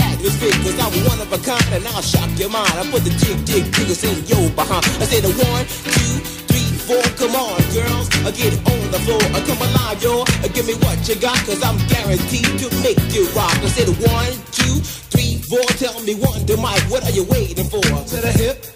[0.00, 2.72] atmosphere, cause I'm one of a kind and I'll shock your mind.
[2.74, 4.84] I put the jig, jig, jiggles in your behind.
[5.02, 6.14] I say the one, two,
[6.50, 7.02] three, four.
[7.20, 9.22] Come on, girls, I get on the floor.
[9.34, 10.22] I come alive, yo.
[10.22, 13.54] Uh, Give me what you got, cause I'm guaranteed to make you rock.
[13.60, 14.80] I said one, two,
[15.12, 15.64] three, four.
[15.76, 17.82] Tell me one, the mic, what are you waiting for?
[17.82, 18.75] To the hip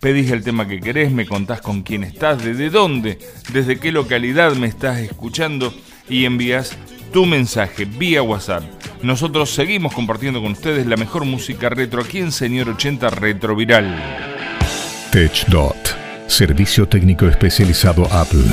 [0.00, 3.18] Pedís el tema que querés, me contás con quién estás, desde dónde,
[3.52, 5.72] desde qué localidad me estás escuchando
[6.08, 6.76] y envías
[7.12, 8.62] tu mensaje vía WhatsApp.
[9.02, 13.96] Nosotros seguimos compartiendo con ustedes la mejor música retro aquí en Señor 80 Retroviral.
[15.10, 18.44] TechDot, servicio técnico especializado Apple.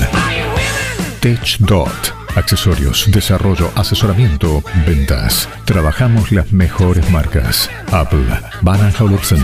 [1.20, 5.50] TechDot, accesorios, desarrollo, asesoramiento, ventas.
[5.66, 7.70] Trabajamos las mejores marcas.
[7.92, 8.28] Apple,
[8.62, 9.44] Van Olufsen,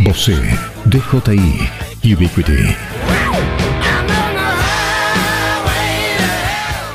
[0.00, 0.36] Bose,
[0.86, 2.74] DJI, Ubiquiti.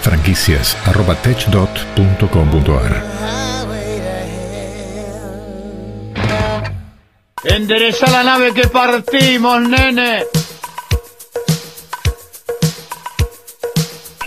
[0.02, 3.04] Franquicias arroba techdot.com.ar
[7.44, 10.26] Endereza la nave que partimos, nene.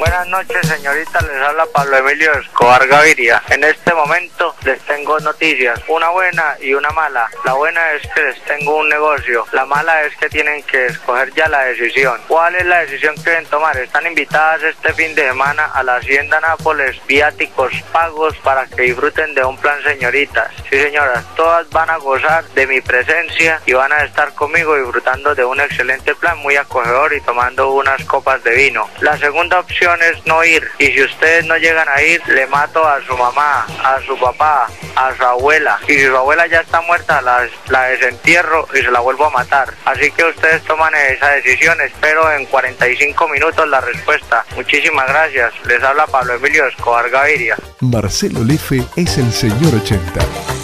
[0.03, 1.21] Buenas noches, señorita.
[1.21, 3.41] Les habla Pablo Emilio Escobar Gaviria.
[3.51, 7.31] En este momento les tengo noticias, una buena y una mala.
[7.45, 9.47] La buena es que les tengo un negocio.
[9.53, 12.21] La mala es que tienen que escoger ya la decisión.
[12.27, 13.77] ¿Cuál es la decisión que deben tomar?
[13.77, 19.37] Están invitadas este fin de semana a la Hacienda Nápoles, viáticos pagos para que disfruten
[19.37, 20.51] de un plan señoritas.
[20.69, 25.33] Sí, señoras, todas van a gozar de mi presencia y van a estar conmigo disfrutando
[25.37, 28.91] de un excelente plan muy acogedor y tomando unas copas de vino.
[29.01, 32.87] La segunda opción es no ir y si ustedes no llegan a ir, le mato
[32.87, 36.81] a su mamá, a su papá, a su abuela y si su abuela ya está
[36.83, 39.75] muerta, la, la desentierro y se la vuelvo a matar.
[39.85, 44.45] Así que ustedes toman esa decisión, espero en 45 minutos la respuesta.
[44.55, 45.53] Muchísimas gracias.
[45.67, 47.57] Les habla Pablo Emilio Escobar Gaviria.
[47.81, 50.62] Marcelo Lefe es el señor 80.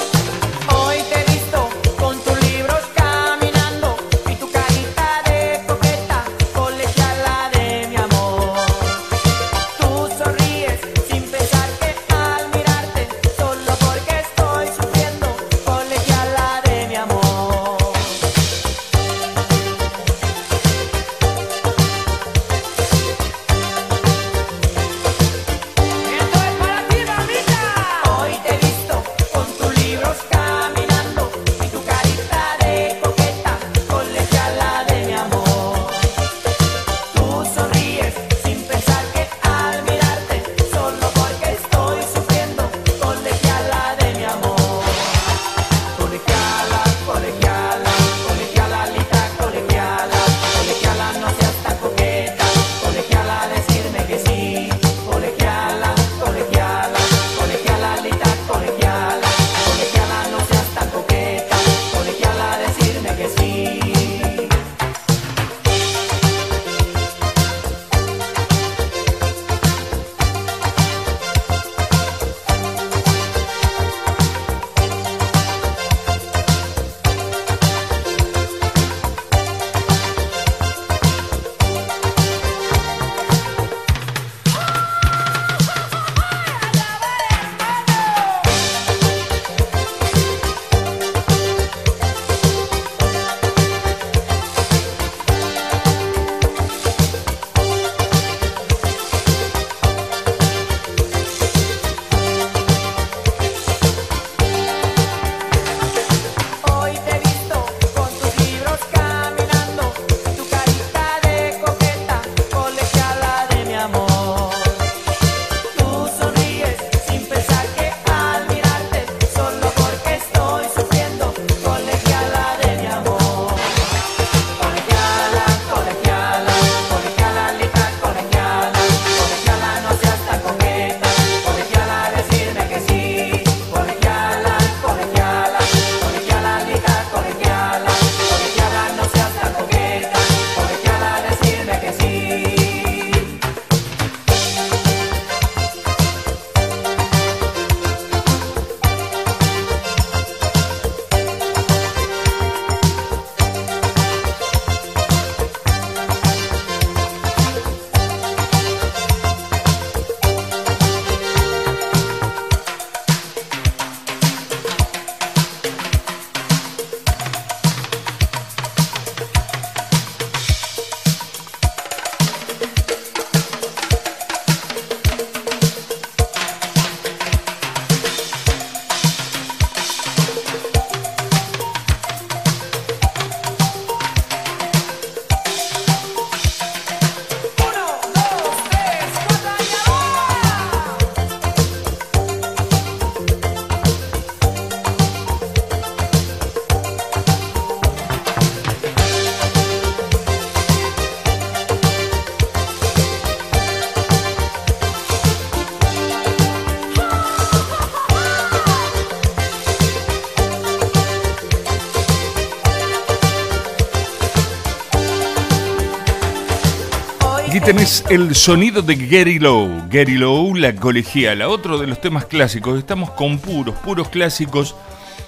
[217.68, 219.88] Tenés el sonido de Gary Lowe.
[219.90, 222.78] Gary Lowe, la colegiala, otro de los temas clásicos.
[222.78, 224.74] Estamos con puros, puros clásicos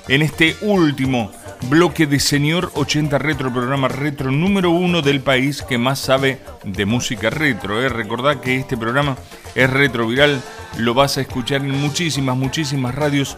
[0.09, 1.31] en este último
[1.69, 6.87] bloque de Señor 80 Retro, programa retro número uno del país que más sabe de
[6.87, 7.83] música retro.
[7.83, 7.91] ¿eh?
[7.91, 9.19] Recordá que este programa
[9.55, 10.41] es retroviral,
[10.79, 13.37] lo vas a escuchar en muchísimas, muchísimas radios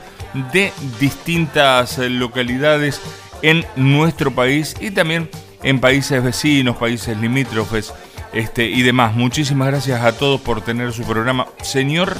[0.53, 3.01] de distintas eh, localidades
[3.43, 5.29] en nuestro país y también
[5.65, 7.93] en países vecinos, países limítrofes
[8.33, 9.15] este, y demás.
[9.15, 12.17] Muchísimas gracias a todos por tener su programa Señor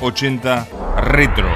[0.00, 0.68] 80
[1.02, 1.48] Retro.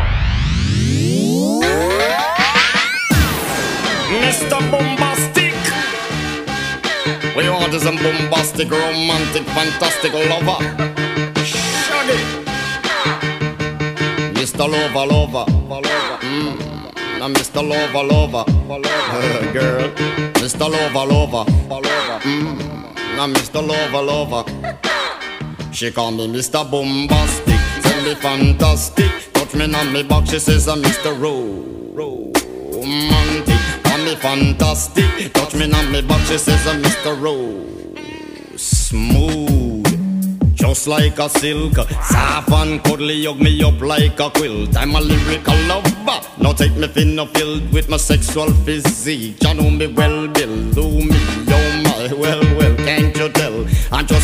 [4.11, 4.71] Mr.
[4.71, 5.55] Bombastic.
[7.35, 10.59] We want a bombastic, romantic, fantastic lover.
[11.45, 12.43] Shaggy.
[14.35, 14.69] Mr.
[14.69, 15.47] Lover, lover.
[16.21, 17.19] Mm.
[17.19, 17.63] Now Mr.
[17.67, 18.45] Lover, lover.
[19.53, 19.89] Girl.
[20.35, 20.69] Mr.
[20.69, 21.45] Lover, lover.
[22.25, 22.62] Mm.
[23.17, 23.61] Now Mr.
[23.67, 24.45] Lover, lover.
[25.73, 26.69] She call me Mr.
[26.71, 29.33] Bombastic, tell me fantastic.
[29.33, 31.13] Touch me on me back, she says uh, I'm Mr.
[31.95, 33.61] Romantic.
[33.85, 37.21] Call me fantastic, touch me on me back, she says uh, I'm Mr.
[37.21, 38.61] Rose.
[38.61, 39.83] Smooth.
[40.55, 44.77] Just like a silk, uh, soft and cuddly, hug me up like a quilt.
[44.77, 46.21] I'm a lyrical lover.
[46.39, 49.43] Now take me thin or filled with my sexual physique.
[49.43, 50.72] You know me well, Bill.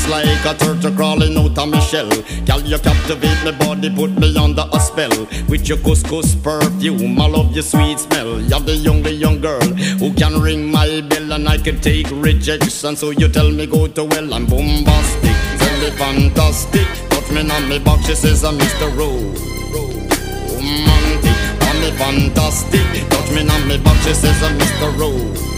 [0.09, 2.09] Like a turtle crawling out of my shell.
[2.47, 5.11] Girl, you captivate my body, put me under a spell.
[5.49, 8.41] With your couscous perfume, I love your sweet smell.
[8.41, 9.61] You're the only young girl
[10.01, 12.97] who can ring my bell and I can take rejection.
[12.97, 16.89] So you tell me go to well, I'm bombastic, tell me fantastic.
[17.11, 18.89] Touch me on me back, she says I'm Mr.
[18.97, 19.37] Romantic.
[21.61, 24.99] Call me fantastic, touch me on me back, she says I'm Mr.
[24.99, 25.58] Rose.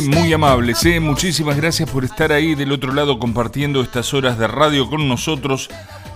[0.00, 0.72] Muy amable,
[1.02, 5.68] muchísimas gracias por estar ahí del otro lado compartiendo estas horas de radio con nosotros.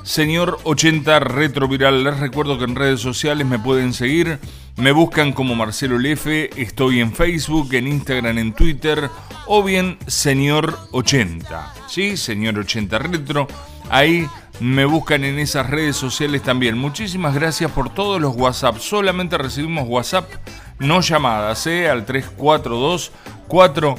[0.02, 4.38] Señor 80 Retroviral, les recuerdo que en redes sociales me pueden seguir,
[4.76, 9.10] me buscan como Marcelo Lefe, estoy en Facebook, en Instagram, en Twitter
[9.46, 12.16] o bien Señor 80, ¿sí?
[12.16, 13.46] Señor 80 Retro,
[13.90, 14.26] ahí
[14.58, 16.78] me buscan en esas redes sociales también.
[16.78, 20.30] Muchísimas gracias por todos los WhatsApp, solamente recibimos WhatsApp,
[20.78, 21.90] no llamadas, ¿eh?
[21.90, 23.12] al 342
[23.48, 23.96] 4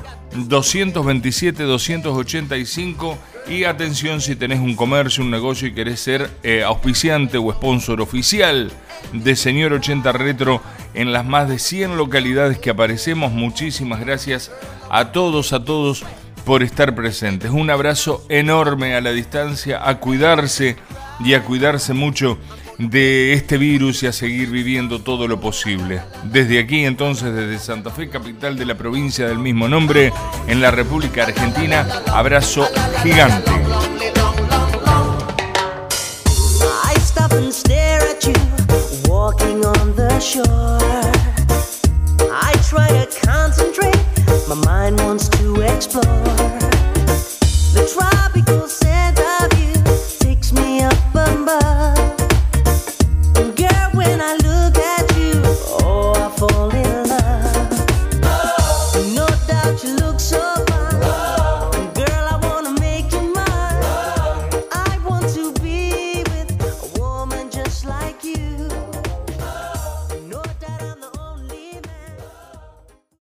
[0.48, 3.18] 227 285
[3.50, 8.02] y atención si tenés un comercio, un negocio y querés ser eh, auspiciante o sponsor
[8.02, 8.72] oficial
[9.14, 10.62] de Señor 80 Retro
[10.94, 13.32] en las más de 100 localidades que aparecemos.
[13.32, 14.52] Muchísimas gracias
[14.90, 16.04] a todos, a todos
[16.46, 17.52] por estar presentes.
[17.52, 20.76] Un abrazo enorme a la distancia, a cuidarse
[21.20, 22.38] y a cuidarse mucho
[22.78, 26.02] de este virus y a seguir viviendo todo lo posible.
[26.24, 30.14] Desde aquí entonces, desde Santa Fe, capital de la provincia del mismo nombre,
[30.48, 32.68] en la República Argentina, abrazo
[33.04, 33.52] gigante.
[37.48, 38.08] And stare